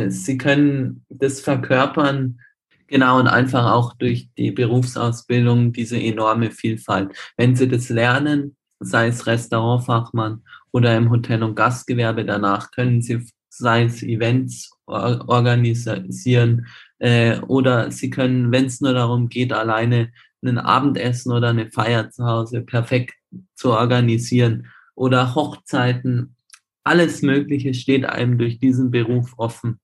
sie 0.06 0.38
können 0.38 1.04
das 1.08 1.40
verkörpern, 1.40 2.38
Genau, 2.86 3.18
und 3.18 3.26
einfach 3.26 3.72
auch 3.72 3.94
durch 3.94 4.28
die 4.36 4.52
Berufsausbildung 4.52 5.72
diese 5.72 6.00
enorme 6.00 6.52
Vielfalt. 6.52 7.12
Wenn 7.36 7.56
Sie 7.56 7.66
das 7.66 7.88
lernen, 7.88 8.56
sei 8.78 9.08
es 9.08 9.26
Restaurantfachmann 9.26 10.44
oder 10.70 10.96
im 10.96 11.10
Hotel- 11.10 11.42
und 11.42 11.54
Gastgewerbe, 11.54 12.24
danach 12.24 12.70
können 12.70 13.02
Sie 13.02 13.26
sei 13.58 13.84
es 13.84 14.02
Events 14.02 14.70
organisieren 14.86 16.66
äh, 16.98 17.38
oder 17.40 17.90
sie 17.90 18.10
können, 18.10 18.52
wenn 18.52 18.66
es 18.66 18.80
nur 18.80 18.92
darum 18.92 19.28
geht, 19.28 19.52
alleine 19.52 20.12
ein 20.44 20.58
Abendessen 20.58 21.32
oder 21.32 21.48
eine 21.50 21.70
Feier 21.70 22.10
zu 22.10 22.24
Hause 22.24 22.62
perfekt 22.62 23.14
zu 23.54 23.72
organisieren 23.72 24.66
oder 24.94 25.34
Hochzeiten, 25.34 26.36
alles 26.84 27.22
Mögliche 27.22 27.72
steht 27.74 28.04
einem 28.04 28.38
durch 28.38 28.58
diesen 28.58 28.90
Beruf 28.90 29.32
offen. 29.38 29.80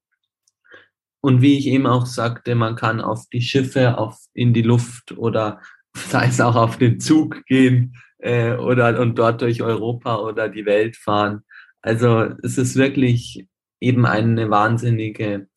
Und 1.22 1.42
wie 1.42 1.58
ich 1.58 1.66
eben 1.66 1.86
auch 1.86 2.06
sagte, 2.06 2.54
man 2.54 2.76
kann 2.76 3.00
auf 3.00 3.26
die 3.32 3.42
Schiffe, 3.42 3.98
auf 3.98 4.18
in 4.32 4.54
die 4.54 4.62
Luft 4.62 5.12
oder 5.16 5.60
sei 5.94 6.26
es 6.26 6.40
auch 6.40 6.56
auf 6.56 6.78
den 6.78 7.00
Zug 7.00 7.44
gehen 7.46 7.96
äh, 8.18 8.54
oder 8.54 9.00
und 9.00 9.18
dort 9.18 9.40
durch 9.42 9.62
Europa 9.62 10.16
oder 10.16 10.48
die 10.48 10.66
Welt 10.66 10.96
fahren. 10.96 11.42
Also 11.82 12.30
es 12.42 12.58
ist 12.58 12.76
wirklich 12.76 13.46
eben 13.80 14.06
eine 14.06 14.50
wahnsinnige 14.50 15.48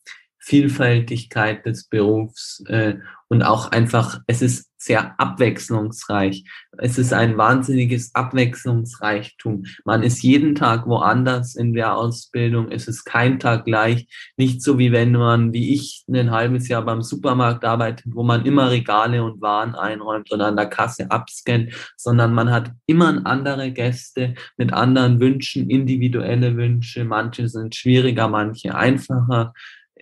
Vielfältigkeit 0.44 1.64
des 1.64 1.84
Berufs 1.84 2.62
äh, 2.66 2.96
und 3.28 3.42
auch 3.42 3.72
einfach, 3.72 4.20
es 4.26 4.42
ist 4.42 4.70
sehr 4.76 5.18
abwechslungsreich. 5.18 6.44
Es 6.76 6.98
ist 6.98 7.14
ein 7.14 7.38
wahnsinniges 7.38 8.14
Abwechslungsreichtum. 8.14 9.64
Man 9.86 10.02
ist 10.02 10.22
jeden 10.22 10.54
Tag 10.54 10.86
woanders 10.86 11.54
in 11.54 11.72
der 11.72 11.96
Ausbildung. 11.96 12.70
Es 12.70 12.86
ist 12.86 13.04
kein 13.04 13.40
Tag 13.40 13.64
gleich. 13.64 14.06
Nicht 14.36 14.60
so 14.60 14.78
wie 14.78 14.92
wenn 14.92 15.12
man, 15.12 15.54
wie 15.54 15.72
ich, 15.72 16.04
ein 16.06 16.30
halbes 16.30 16.68
Jahr 16.68 16.82
beim 16.82 17.00
Supermarkt 17.00 17.64
arbeitet, 17.64 18.12
wo 18.14 18.22
man 18.22 18.44
immer 18.44 18.70
Regale 18.70 19.24
und 19.24 19.40
Waren 19.40 19.74
einräumt 19.74 20.30
und 20.30 20.42
an 20.42 20.56
der 20.56 20.66
Kasse 20.66 21.10
abscannt, 21.10 21.72
sondern 21.96 22.34
man 22.34 22.50
hat 22.50 22.70
immer 22.84 23.24
andere 23.24 23.72
Gäste 23.72 24.34
mit 24.58 24.74
anderen 24.74 25.18
Wünschen, 25.18 25.70
individuelle 25.70 26.56
Wünsche. 26.58 27.04
Manche 27.04 27.48
sind 27.48 27.74
schwieriger, 27.74 28.28
manche 28.28 28.74
einfacher 28.74 29.54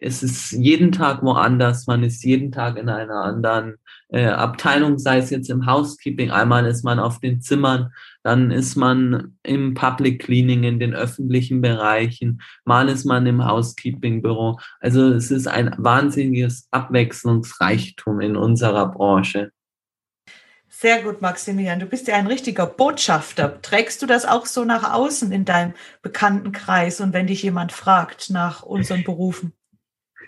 es 0.02 0.22
ist 0.22 0.52
jeden 0.52 0.92
Tag 0.92 1.22
woanders, 1.22 1.86
man 1.86 2.02
ist 2.02 2.24
jeden 2.24 2.50
Tag 2.50 2.76
in 2.76 2.88
einer 2.88 3.22
anderen 3.22 3.76
äh, 4.08 4.26
Abteilung, 4.26 4.98
sei 4.98 5.18
es 5.18 5.30
jetzt 5.30 5.48
im 5.48 5.66
Housekeeping, 5.66 6.30
einmal 6.30 6.66
ist 6.66 6.84
man 6.84 6.98
auf 6.98 7.20
den 7.20 7.40
Zimmern, 7.40 7.92
dann 8.22 8.50
ist 8.50 8.76
man 8.76 9.38
im 9.42 9.74
Public 9.74 10.22
Cleaning, 10.22 10.64
in 10.64 10.80
den 10.80 10.94
öffentlichen 10.94 11.60
Bereichen, 11.60 12.42
mal 12.64 12.88
ist 12.88 13.04
man 13.04 13.26
im 13.26 13.44
Housekeeping-Büro. 13.44 14.58
Also 14.80 15.12
es 15.12 15.30
ist 15.30 15.46
ein 15.46 15.74
wahnsinniges 15.78 16.68
Abwechslungsreichtum 16.70 18.20
in 18.20 18.36
unserer 18.36 18.90
Branche. 18.90 19.52
Sehr 20.68 21.02
gut, 21.02 21.22
Maximilian. 21.22 21.78
Du 21.78 21.86
bist 21.86 22.08
ja 22.08 22.16
ein 22.16 22.26
richtiger 22.26 22.66
Botschafter. 22.66 23.62
Trägst 23.62 24.02
du 24.02 24.06
das 24.06 24.26
auch 24.26 24.46
so 24.46 24.64
nach 24.64 24.92
außen 24.92 25.30
in 25.30 25.44
deinem 25.44 25.74
Bekanntenkreis 26.02 27.00
und 27.00 27.12
wenn 27.12 27.28
dich 27.28 27.42
jemand 27.44 27.70
fragt 27.70 28.30
nach 28.30 28.62
unseren 28.62 29.04
Berufen? 29.04 29.52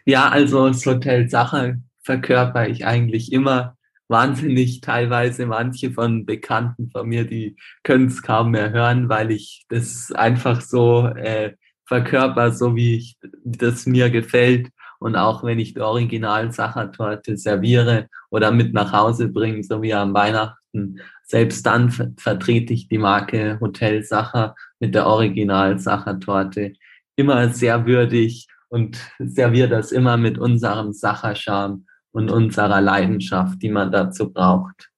Ja, 0.06 0.28
also 0.28 0.68
das 0.68 0.84
Hotel 0.84 1.28
Sache 1.30 1.80
verkörper 2.02 2.68
ich 2.68 2.84
eigentlich 2.86 3.32
immer 3.32 3.76
wahnsinnig 4.08 4.80
teilweise. 4.82 5.46
Manche 5.46 5.92
von 5.92 6.26
Bekannten 6.26 6.90
von 6.90 7.08
mir, 7.08 7.24
die 7.26 7.56
können 7.82 8.06
es 8.06 8.22
kaum 8.22 8.50
mehr 8.50 8.70
hören, 8.70 9.08
weil 9.08 9.30
ich 9.30 9.64
das 9.68 10.12
einfach 10.12 10.60
so 10.60 11.06
äh, 11.06 11.54
verkörper, 11.86 12.52
so 12.52 12.76
wie 12.76 12.96
ich 12.96 13.16
das 13.44 13.86
mir 13.86 14.10
gefällt. 14.10 14.68
Und 15.00 15.16
auch 15.16 15.42
wenn 15.42 15.58
ich 15.58 15.74
die 15.74 15.80
Original-Sachertorte 15.80 17.36
serviere 17.36 18.08
oder 18.30 18.50
mit 18.52 18.72
nach 18.72 18.92
Hause 18.92 19.28
bringe, 19.28 19.62
so 19.62 19.82
wie 19.82 19.92
am 19.92 20.14
Weihnachten, 20.14 21.00
selbst 21.24 21.64
dann 21.66 21.90
ver 21.90 22.12
vertrete 22.16 22.72
ich 22.72 22.88
die 22.88 22.98
Marke 22.98 23.58
Hotel 23.60 24.02
Sacher 24.02 24.54
mit 24.80 24.94
der 24.94 25.06
Original-Sachertorte 25.06 26.74
immer 27.16 27.48
sehr 27.50 27.86
würdig 27.86 28.46
und 28.74 28.98
serviere 29.20 29.68
das 29.68 29.92
immer 29.92 30.16
mit 30.16 30.36
unserem 30.36 30.92
Sacherscham 30.92 31.86
und 32.10 32.28
unserer 32.28 32.80
Leidenschaft, 32.80 33.62
die 33.62 33.68
man 33.68 33.92
dazu 33.92 34.32
braucht. 34.32 34.90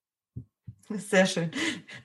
Sehr 0.89 1.27
schön. 1.27 1.51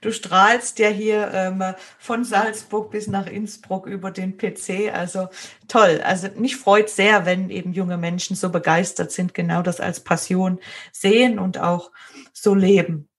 Du 0.01 0.11
strahlst 0.11 0.77
ja 0.77 0.89
hier 0.89 1.31
ähm, 1.33 1.63
von 1.97 2.25
Salzburg 2.25 2.91
bis 2.91 3.07
nach 3.07 3.25
Innsbruck 3.25 3.87
über 3.87 4.11
den 4.11 4.37
PC. 4.37 4.93
Also 4.93 5.29
toll. 5.67 5.99
Also 6.03 6.27
mich 6.35 6.57
freut 6.57 6.91
sehr, 6.91 7.25
wenn 7.25 7.49
eben 7.49 7.73
junge 7.73 7.97
Menschen 7.97 8.35
so 8.35 8.51
begeistert 8.51 9.11
sind, 9.11 9.33
genau 9.33 9.63
das 9.63 9.79
als 9.79 10.01
Passion 10.01 10.59
sehen 10.91 11.39
und 11.39 11.57
auch 11.57 11.91
so 12.33 12.53
leben. 12.53 13.09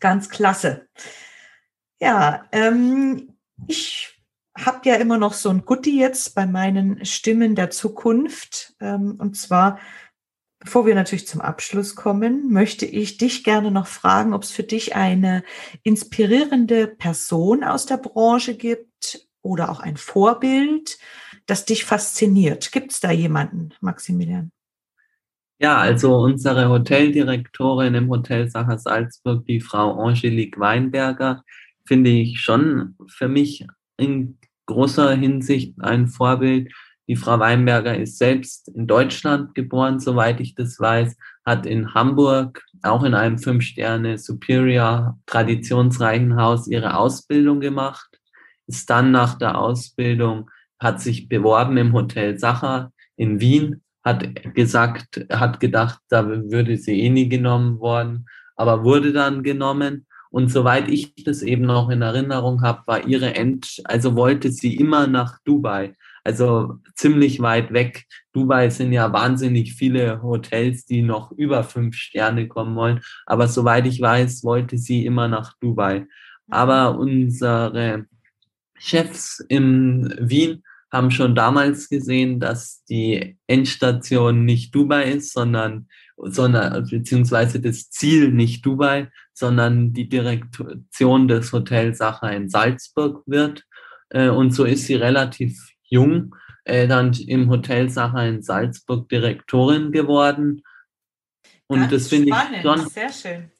Ganz 0.00 0.30
klasse. 0.30 0.88
Ja, 2.00 2.46
ähm, 2.52 3.34
ich 3.66 4.11
habe 4.56 4.88
ja 4.88 4.96
immer 4.96 5.18
noch 5.18 5.32
so 5.32 5.48
ein 5.50 5.64
Gutti 5.64 5.98
jetzt 5.98 6.34
bei 6.34 6.46
meinen 6.46 7.04
Stimmen 7.04 7.54
der 7.54 7.70
Zukunft. 7.70 8.74
Ähm, 8.80 9.16
und 9.18 9.36
zwar 9.36 9.78
Bevor 10.64 10.86
wir 10.86 10.94
natürlich 10.94 11.26
zum 11.26 11.40
Abschluss 11.40 11.96
kommen, 11.96 12.52
möchte 12.52 12.86
ich 12.86 13.16
dich 13.18 13.42
gerne 13.42 13.72
noch 13.72 13.88
fragen, 13.88 14.32
ob 14.32 14.44
es 14.44 14.52
für 14.52 14.62
dich 14.62 14.94
eine 14.94 15.42
inspirierende 15.82 16.86
Person 16.86 17.64
aus 17.64 17.84
der 17.84 17.96
Branche 17.96 18.56
gibt 18.56 19.26
oder 19.42 19.72
auch 19.72 19.80
ein 19.80 19.96
Vorbild, 19.96 20.98
das 21.46 21.64
dich 21.64 21.84
fasziniert. 21.84 22.70
Gibt 22.70 22.92
es 22.92 23.00
da 23.00 23.10
jemanden, 23.10 23.70
Maximilian? 23.80 24.52
Ja, 25.58 25.78
also 25.78 26.16
unsere 26.16 26.68
Hoteldirektorin 26.68 27.96
im 27.96 28.08
Hotel 28.08 28.48
Sacher 28.48 28.78
Salzburg, 28.78 29.44
die 29.46 29.60
Frau 29.60 30.00
Angelique 30.00 30.60
Weinberger, 30.60 31.42
finde 31.84 32.10
ich 32.10 32.40
schon 32.40 32.94
für 33.08 33.26
mich 33.26 33.66
in 33.96 34.38
großer 34.66 35.14
Hinsicht 35.14 35.74
ein 35.80 36.08
Vorbild, 36.08 36.72
die 37.08 37.16
Frau 37.16 37.38
Weinberger 37.38 37.96
ist 37.96 38.18
selbst 38.18 38.68
in 38.68 38.86
Deutschland 38.86 39.54
geboren, 39.54 39.98
soweit 39.98 40.40
ich 40.40 40.54
das 40.54 40.78
weiß, 40.78 41.16
hat 41.44 41.66
in 41.66 41.94
Hamburg 41.94 42.64
auch 42.82 43.02
in 43.02 43.14
einem 43.14 43.38
Fünf-Sterne 43.38 44.18
Superior 44.18 45.18
traditionsreichen 45.26 46.36
Haus 46.36 46.68
ihre 46.68 46.96
Ausbildung 46.96 47.60
gemacht, 47.60 48.08
ist 48.66 48.88
dann 48.88 49.10
nach 49.10 49.36
der 49.36 49.58
Ausbildung, 49.58 50.48
hat 50.78 51.00
sich 51.00 51.28
beworben 51.28 51.76
im 51.76 51.92
Hotel 51.92 52.38
Sacher 52.38 52.92
in 53.16 53.40
Wien, 53.40 53.82
hat 54.04 54.54
gesagt, 54.54 55.26
hat 55.30 55.60
gedacht, 55.60 56.00
da 56.08 56.26
würde 56.26 56.76
sie 56.76 57.00
eh 57.02 57.10
nie 57.10 57.28
genommen 57.28 57.78
worden, 57.78 58.26
aber 58.56 58.84
wurde 58.84 59.12
dann 59.12 59.42
genommen. 59.42 60.06
Und 60.32 60.48
soweit 60.48 60.88
ich 60.88 61.14
das 61.24 61.42
eben 61.42 61.66
noch 61.66 61.90
in 61.90 62.00
Erinnerung 62.00 62.62
habe, 62.62 62.82
war 62.86 63.06
ihre 63.06 63.34
End, 63.34 63.82
also 63.84 64.16
wollte 64.16 64.50
sie 64.50 64.74
immer 64.76 65.06
nach 65.06 65.38
Dubai. 65.44 65.94
Also 66.24 66.78
ziemlich 66.94 67.40
weit 67.40 67.72
weg. 67.74 68.06
Dubai 68.32 68.70
sind 68.70 68.92
ja 68.92 69.12
wahnsinnig 69.12 69.74
viele 69.74 70.22
Hotels, 70.22 70.86
die 70.86 71.02
noch 71.02 71.32
über 71.32 71.64
fünf 71.64 71.96
Sterne 71.96 72.48
kommen 72.48 72.74
wollen. 72.76 73.00
Aber 73.26 73.46
soweit 73.46 73.86
ich 73.86 74.00
weiß, 74.00 74.42
wollte 74.42 74.78
sie 74.78 75.04
immer 75.04 75.28
nach 75.28 75.52
Dubai. 75.60 76.06
Aber 76.48 76.98
unsere 76.98 78.06
Chefs 78.78 79.44
in 79.48 80.14
Wien 80.18 80.62
haben 80.92 81.10
schon 81.10 81.34
damals 81.34 81.88
gesehen, 81.88 82.38
dass 82.38 82.84
die 82.84 83.38
Endstation 83.46 84.44
nicht 84.44 84.74
Dubai 84.74 85.04
ist, 85.04 85.32
sondern, 85.32 85.88
sondern 86.16 86.86
beziehungsweise 86.86 87.60
das 87.60 87.90
Ziel 87.90 88.30
nicht 88.30 88.64
Dubai, 88.64 89.10
sondern 89.32 89.94
die 89.94 90.08
Direktion 90.08 91.28
des 91.28 91.52
Hotels 91.52 91.98
Sacher 91.98 92.30
in 92.32 92.50
Salzburg 92.50 93.22
wird. 93.26 93.64
Äh, 94.10 94.28
und 94.28 94.52
so 94.52 94.64
ist 94.64 94.84
sie 94.84 94.94
relativ 94.94 95.58
jung 95.84 96.34
äh, 96.64 96.86
dann 96.86 97.12
im 97.14 97.48
Hotel 97.48 97.88
Sacher 97.88 98.26
in 98.26 98.42
Salzburg 98.42 99.08
Direktorin 99.08 99.92
geworden. 99.92 100.62
Und 101.66 101.80
Ganz 101.80 101.92
das 101.92 102.08
finde 102.08 102.28
ich 102.30 102.62
schon, 102.62 102.88
sehr 102.88 103.12
schön. 103.12 103.50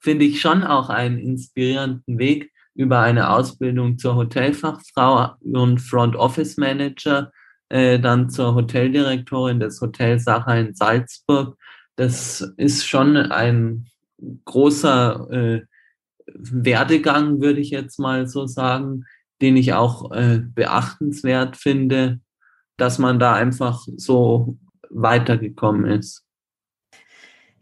Finde 0.00 0.24
ich 0.24 0.40
schon 0.40 0.64
auch 0.64 0.88
einen 0.88 1.18
inspirierenden 1.18 2.18
Weg 2.18 2.51
über 2.74 3.00
eine 3.00 3.30
Ausbildung 3.30 3.98
zur 3.98 4.16
Hotelfachfrau 4.16 5.34
und 5.40 5.78
Front 5.78 6.16
Office 6.16 6.56
Manager, 6.56 7.30
äh, 7.68 7.98
dann 7.98 8.30
zur 8.30 8.54
Hoteldirektorin 8.54 9.60
des 9.60 9.80
Hotels 9.80 10.24
Sacher 10.24 10.56
in 10.58 10.74
Salzburg. 10.74 11.56
Das 11.96 12.40
ist 12.56 12.86
schon 12.86 13.16
ein 13.16 13.86
großer 14.44 15.30
äh, 15.30 15.62
Werdegang, 16.34 17.40
würde 17.40 17.60
ich 17.60 17.70
jetzt 17.70 17.98
mal 17.98 18.26
so 18.26 18.46
sagen, 18.46 19.04
den 19.40 19.56
ich 19.56 19.74
auch 19.74 20.12
äh, 20.12 20.40
beachtenswert 20.42 21.56
finde, 21.56 22.20
dass 22.76 22.98
man 22.98 23.18
da 23.18 23.34
einfach 23.34 23.86
so 23.96 24.56
weitergekommen 24.88 25.86
ist. 25.86 26.24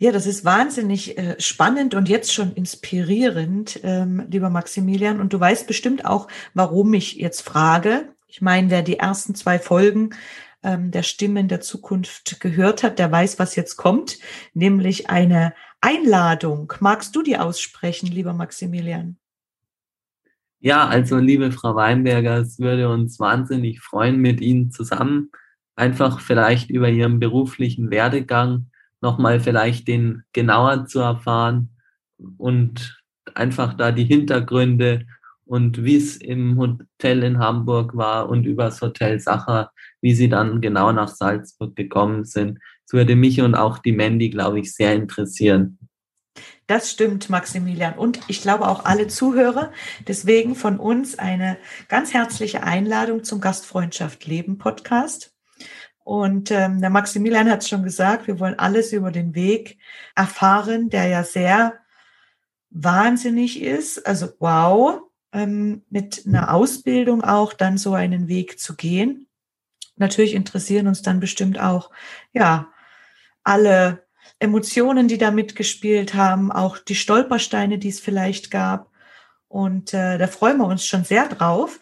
Ja, 0.02 0.12
das 0.12 0.24
ist 0.24 0.46
wahnsinnig 0.46 1.18
äh, 1.18 1.36
spannend 1.38 1.94
und 1.94 2.08
jetzt 2.08 2.32
schon 2.32 2.54
inspirierend, 2.54 3.80
ähm, 3.82 4.26
lieber 4.30 4.48
Maximilian. 4.48 5.20
Und 5.20 5.34
du 5.34 5.38
weißt 5.38 5.66
bestimmt 5.66 6.06
auch, 6.06 6.26
warum 6.54 6.94
ich 6.94 7.16
jetzt 7.16 7.42
frage. 7.42 8.08
Ich 8.26 8.40
meine, 8.40 8.70
wer 8.70 8.80
die 8.80 8.98
ersten 8.98 9.34
zwei 9.34 9.58
Folgen 9.58 10.14
ähm, 10.62 10.90
der 10.90 11.02
Stimmen 11.02 11.48
der 11.48 11.60
Zukunft 11.60 12.40
gehört 12.40 12.82
hat, 12.82 12.98
der 12.98 13.12
weiß, 13.12 13.38
was 13.38 13.56
jetzt 13.56 13.76
kommt, 13.76 14.18
nämlich 14.54 15.10
eine 15.10 15.52
Einladung. 15.82 16.72
Magst 16.80 17.14
du 17.14 17.20
die 17.20 17.36
aussprechen, 17.36 18.06
lieber 18.06 18.32
Maximilian? 18.32 19.18
Ja, 20.60 20.88
also 20.88 21.18
liebe 21.18 21.52
Frau 21.52 21.74
Weinberger, 21.74 22.38
es 22.38 22.58
würde 22.58 22.88
uns 22.88 23.20
wahnsinnig 23.20 23.82
freuen, 23.82 24.16
mit 24.16 24.40
Ihnen 24.40 24.70
zusammen 24.70 25.30
einfach 25.76 26.20
vielleicht 26.20 26.70
über 26.70 26.88
Ihren 26.88 27.20
beruflichen 27.20 27.90
Werdegang 27.90 28.69
nochmal 29.00 29.40
vielleicht 29.40 29.88
den 29.88 30.22
genauer 30.32 30.86
zu 30.86 31.00
erfahren 31.00 31.70
und 32.38 33.02
einfach 33.34 33.74
da 33.74 33.92
die 33.92 34.04
Hintergründe 34.04 35.06
und 35.44 35.82
wie 35.82 35.96
es 35.96 36.16
im 36.16 36.58
Hotel 36.58 37.24
in 37.24 37.38
Hamburg 37.38 37.96
war 37.96 38.28
und 38.28 38.44
übers 38.44 38.80
Hotel 38.80 39.18
Sacher, 39.18 39.72
wie 40.00 40.14
Sie 40.14 40.28
dann 40.28 40.60
genau 40.60 40.92
nach 40.92 41.08
Salzburg 41.08 41.74
gekommen 41.74 42.24
sind. 42.24 42.58
Das 42.86 42.92
würde 42.92 43.16
mich 43.16 43.40
und 43.40 43.54
auch 43.54 43.78
die 43.78 43.92
Mandy, 43.92 44.30
glaube 44.30 44.60
ich, 44.60 44.74
sehr 44.74 44.94
interessieren. 44.94 45.78
Das 46.68 46.88
stimmt, 46.88 47.30
Maximilian. 47.30 47.94
Und 47.94 48.20
ich 48.28 48.42
glaube 48.42 48.68
auch 48.68 48.84
alle 48.84 49.08
Zuhörer. 49.08 49.72
Deswegen 50.06 50.54
von 50.54 50.78
uns 50.78 51.18
eine 51.18 51.56
ganz 51.88 52.14
herzliche 52.14 52.62
Einladung 52.62 53.24
zum 53.24 53.40
Gastfreundschaft 53.40 54.24
Leben 54.26 54.56
Podcast. 54.56 55.32
Und 56.04 56.50
ähm, 56.50 56.80
der 56.80 56.90
Maximilian 56.90 57.50
hat 57.50 57.62
es 57.62 57.68
schon 57.68 57.82
gesagt, 57.82 58.26
wir 58.26 58.40
wollen 58.40 58.58
alles 58.58 58.92
über 58.92 59.10
den 59.10 59.34
Weg 59.34 59.78
erfahren, 60.14 60.88
der 60.90 61.06
ja 61.06 61.24
sehr 61.24 61.74
wahnsinnig 62.70 63.62
ist. 63.62 64.06
Also 64.06 64.28
wow, 64.38 65.02
ähm, 65.32 65.82
mit 65.90 66.24
einer 66.26 66.54
Ausbildung 66.54 67.22
auch 67.22 67.52
dann 67.52 67.78
so 67.78 67.94
einen 67.94 68.28
Weg 68.28 68.58
zu 68.58 68.76
gehen. 68.76 69.28
Natürlich 69.96 70.34
interessieren 70.34 70.86
uns 70.86 71.02
dann 71.02 71.20
bestimmt 71.20 71.60
auch, 71.60 71.90
ja, 72.32 72.72
alle 73.44 74.06
Emotionen, 74.38 75.08
die 75.08 75.18
da 75.18 75.30
mitgespielt 75.30 76.14
haben, 76.14 76.50
auch 76.50 76.78
die 76.78 76.94
Stolpersteine, 76.94 77.78
die 77.78 77.88
es 77.88 78.00
vielleicht 78.00 78.50
gab. 78.50 78.90
Und 79.48 79.92
äh, 79.92 80.16
da 80.16 80.26
freuen 80.26 80.58
wir 80.58 80.66
uns 80.66 80.86
schon 80.86 81.04
sehr 81.04 81.28
drauf. 81.28 81.80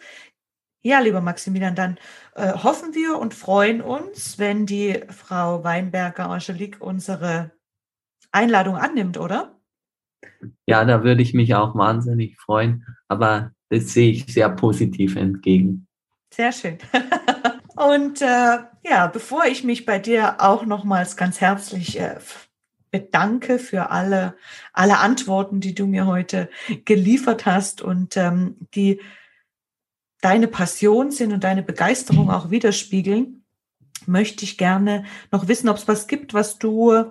Ja, 0.81 0.99
lieber 0.99 1.21
Maximilian, 1.21 1.75
dann 1.75 1.97
äh, 2.39 2.53
hoffen 2.53 2.95
wir 2.95 3.19
und 3.19 3.33
freuen 3.33 3.81
uns, 3.81 4.39
wenn 4.39 4.65
die 4.65 5.03
Frau 5.09 5.63
Weinberger 5.63 6.29
Angelique 6.29 6.79
unsere 6.79 7.51
Einladung 8.31 8.77
annimmt, 8.77 9.17
oder? 9.17 9.59
Ja, 10.65 10.85
da 10.85 11.03
würde 11.03 11.21
ich 11.21 11.33
mich 11.33 11.53
auch 11.55 11.75
wahnsinnig 11.75 12.39
freuen, 12.39 12.85
aber 13.07 13.51
das 13.69 13.93
sehe 13.93 14.11
ich 14.11 14.33
sehr 14.33 14.49
positiv 14.49 15.15
entgegen. 15.15 15.87
Sehr 16.33 16.51
schön. 16.51 16.77
und 17.75 18.21
äh, 18.21 18.59
ja, 18.83 19.07
bevor 19.11 19.45
ich 19.45 19.63
mich 19.63 19.85
bei 19.85 19.99
dir 19.99 20.37
auch 20.39 20.65
nochmals 20.65 21.17
ganz 21.17 21.41
herzlich 21.41 21.99
äh, 21.99 22.17
bedanke 22.91 23.59
für 23.59 23.89
alle, 23.89 24.35
alle 24.73 24.99
Antworten, 24.99 25.59
die 25.59 25.75
du 25.75 25.85
mir 25.85 26.05
heute 26.05 26.49
geliefert 26.85 27.45
hast 27.45 27.81
und 27.81 28.15
ähm, 28.17 28.55
die 28.73 29.01
deine 30.21 30.47
Passion 30.47 31.11
sind 31.11 31.31
und 31.31 31.43
deine 31.43 31.63
Begeisterung 31.63 32.29
auch 32.29 32.51
widerspiegeln, 32.51 33.43
möchte 34.05 34.43
ich 34.43 34.57
gerne 34.57 35.05
noch 35.31 35.47
wissen, 35.47 35.69
ob 35.69 35.77
es 35.77 35.87
was 35.87 36.07
gibt, 36.07 36.33
was 36.33 36.57
du 36.57 37.05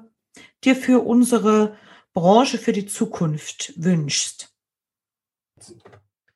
dir 0.64 0.76
für 0.76 1.04
unsere 1.04 1.76
Branche, 2.12 2.59
für 2.59 2.72
die 2.72 2.86
Zukunft 2.86 3.72
wünschst. 3.76 4.52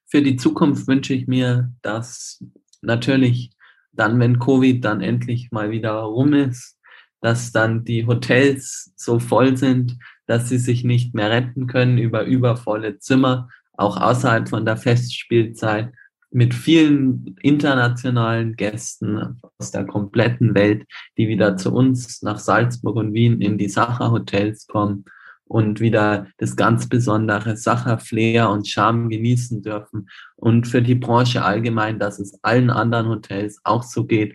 Für 0.07 0.23
die 0.23 0.37
Zukunft 0.37 0.87
wünsche 0.87 1.15
ich 1.15 1.27
mir, 1.27 1.73
dass 1.83 2.45
natürlich 2.83 3.51
dann, 3.93 4.19
wenn 4.21 4.39
Covid 4.39 4.85
dann 4.85 5.01
endlich 5.01 5.51
mal 5.51 5.71
wieder 5.71 5.93
rum 5.93 6.35
ist, 6.35 6.79
dass 7.21 7.53
dann 7.53 7.85
die 7.85 8.07
Hotels 8.07 8.93
so 8.97 9.19
voll 9.19 9.57
sind, 9.57 9.99
dass 10.27 10.49
sie 10.49 10.59
sich 10.59 10.85
nicht 10.85 11.15
mehr 11.15 11.31
retten 11.31 11.67
können 11.67 11.99
über 11.99 12.25
übervolle 12.25 12.99
Zimmer, 12.99 13.49
auch 13.73 13.97
außerhalb 13.97 14.49
von 14.49 14.65
der 14.65 14.77
Festspielzeit 14.77 15.93
mit 16.33 16.55
vielen 16.55 17.37
internationalen 17.43 18.57
Gästen 18.57 19.41
aus 19.59 19.71
der 19.71 19.85
kompletten 19.85 20.55
Welt, 20.55 20.85
die 21.19 21.29
wieder 21.29 21.57
zu 21.57 21.73
uns 21.73 22.23
nach 22.23 22.39
Salzburg 22.39 22.97
und 22.97 23.13
Wien 23.13 23.41
in 23.41 23.59
die 23.59 23.69
Sacher 23.69 24.11
Hotels 24.11 24.67
kommen 24.67 25.05
und 25.45 25.81
wieder 25.81 26.29
das 26.39 26.57
ganz 26.57 26.89
besondere 26.89 27.59
Sacher 27.59 27.99
Flair 27.99 28.49
und 28.49 28.67
Charme 28.67 29.11
genießen 29.11 29.63
dürfen. 29.63 30.09
Und 30.37 30.67
für 30.67 30.81
die 30.81 30.95
Branche 30.95 31.45
allgemein, 31.45 31.99
dass 31.99 32.19
es 32.19 32.43
allen 32.43 32.71
anderen 32.71 33.09
Hotels 33.09 33.61
auch 33.65 33.83
so 33.83 34.07
geht. 34.07 34.35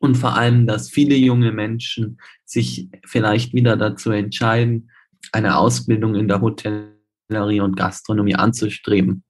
Und 0.00 0.16
vor 0.16 0.36
allem, 0.36 0.66
dass 0.66 0.90
viele 0.90 1.14
junge 1.14 1.52
Menschen 1.52 2.18
sich 2.44 2.88
vielleicht 3.06 3.54
wieder 3.54 3.76
dazu 3.76 4.10
entscheiden, 4.10 4.90
eine 5.30 5.56
Ausbildung 5.56 6.16
in 6.16 6.26
der 6.26 6.40
Hotellerie 6.40 7.60
und 7.60 7.76
Gastronomie 7.76 8.34
anzustreben. 8.34 9.22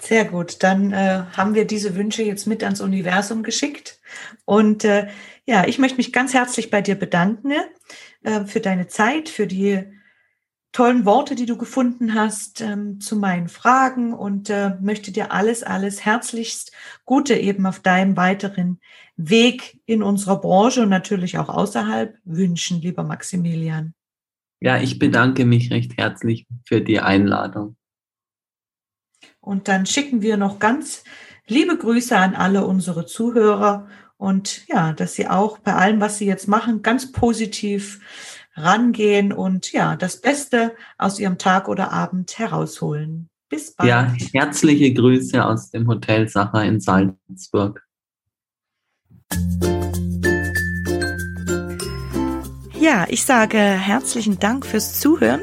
Sehr 0.00 0.24
gut, 0.26 0.62
dann 0.62 0.92
äh, 0.92 1.22
haben 1.36 1.54
wir 1.54 1.66
diese 1.66 1.94
Wünsche 1.94 2.22
jetzt 2.22 2.46
mit 2.46 2.62
ans 2.62 2.80
Universum 2.80 3.42
geschickt. 3.42 3.98
Und 4.44 4.84
äh, 4.84 5.08
ja, 5.46 5.66
ich 5.66 5.78
möchte 5.78 5.96
mich 5.96 6.12
ganz 6.12 6.34
herzlich 6.34 6.70
bei 6.70 6.82
dir 6.82 6.96
bedanken 6.96 7.52
äh, 8.22 8.44
für 8.44 8.60
deine 8.60 8.88
Zeit, 8.88 9.28
für 9.28 9.46
die 9.46 9.84
tollen 10.72 11.06
Worte, 11.06 11.34
die 11.36 11.46
du 11.46 11.56
gefunden 11.56 12.12
hast 12.12 12.60
ähm, 12.60 13.00
zu 13.00 13.16
meinen 13.16 13.48
Fragen 13.48 14.12
und 14.12 14.50
äh, 14.50 14.72
möchte 14.82 15.10
dir 15.10 15.32
alles, 15.32 15.62
alles 15.62 16.04
herzlichst 16.04 16.72
Gute 17.06 17.34
eben 17.34 17.64
auf 17.64 17.80
deinem 17.80 18.16
weiteren 18.18 18.78
Weg 19.16 19.80
in 19.86 20.02
unserer 20.02 20.38
Branche 20.38 20.82
und 20.82 20.90
natürlich 20.90 21.38
auch 21.38 21.48
außerhalb 21.48 22.18
wünschen, 22.24 22.82
lieber 22.82 23.04
Maximilian. 23.04 23.94
Ja, 24.60 24.78
ich 24.78 24.98
bedanke 24.98 25.46
mich 25.46 25.70
recht 25.70 25.96
herzlich 25.96 26.46
für 26.66 26.82
die 26.82 27.00
Einladung. 27.00 27.76
Und 29.46 29.68
dann 29.68 29.86
schicken 29.86 30.22
wir 30.22 30.36
noch 30.36 30.58
ganz 30.58 31.04
liebe 31.46 31.78
Grüße 31.78 32.18
an 32.18 32.34
alle 32.34 32.66
unsere 32.66 33.06
Zuhörer 33.06 33.86
und 34.16 34.66
ja, 34.66 34.92
dass 34.92 35.14
sie 35.14 35.28
auch 35.28 35.58
bei 35.58 35.72
allem, 35.74 36.00
was 36.00 36.18
sie 36.18 36.26
jetzt 36.26 36.48
machen, 36.48 36.82
ganz 36.82 37.12
positiv 37.12 38.00
rangehen 38.56 39.32
und 39.32 39.70
ja, 39.70 39.94
das 39.94 40.20
Beste 40.20 40.74
aus 40.98 41.20
ihrem 41.20 41.38
Tag 41.38 41.68
oder 41.68 41.92
Abend 41.92 42.36
herausholen. 42.40 43.28
Bis 43.48 43.72
bald. 43.72 43.88
Ja, 43.88 44.12
herzliche 44.32 44.92
Grüße 44.92 45.44
aus 45.44 45.70
dem 45.70 45.86
Hotel 45.86 46.28
Sacher 46.28 46.64
in 46.64 46.80
Salzburg. 46.80 47.86
Ja, 52.80 53.06
ich 53.08 53.24
sage 53.24 53.58
herzlichen 53.58 54.40
Dank 54.40 54.66
fürs 54.66 54.98
Zuhören. 54.98 55.42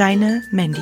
Deine 0.00 0.42
Mandy. 0.50 0.80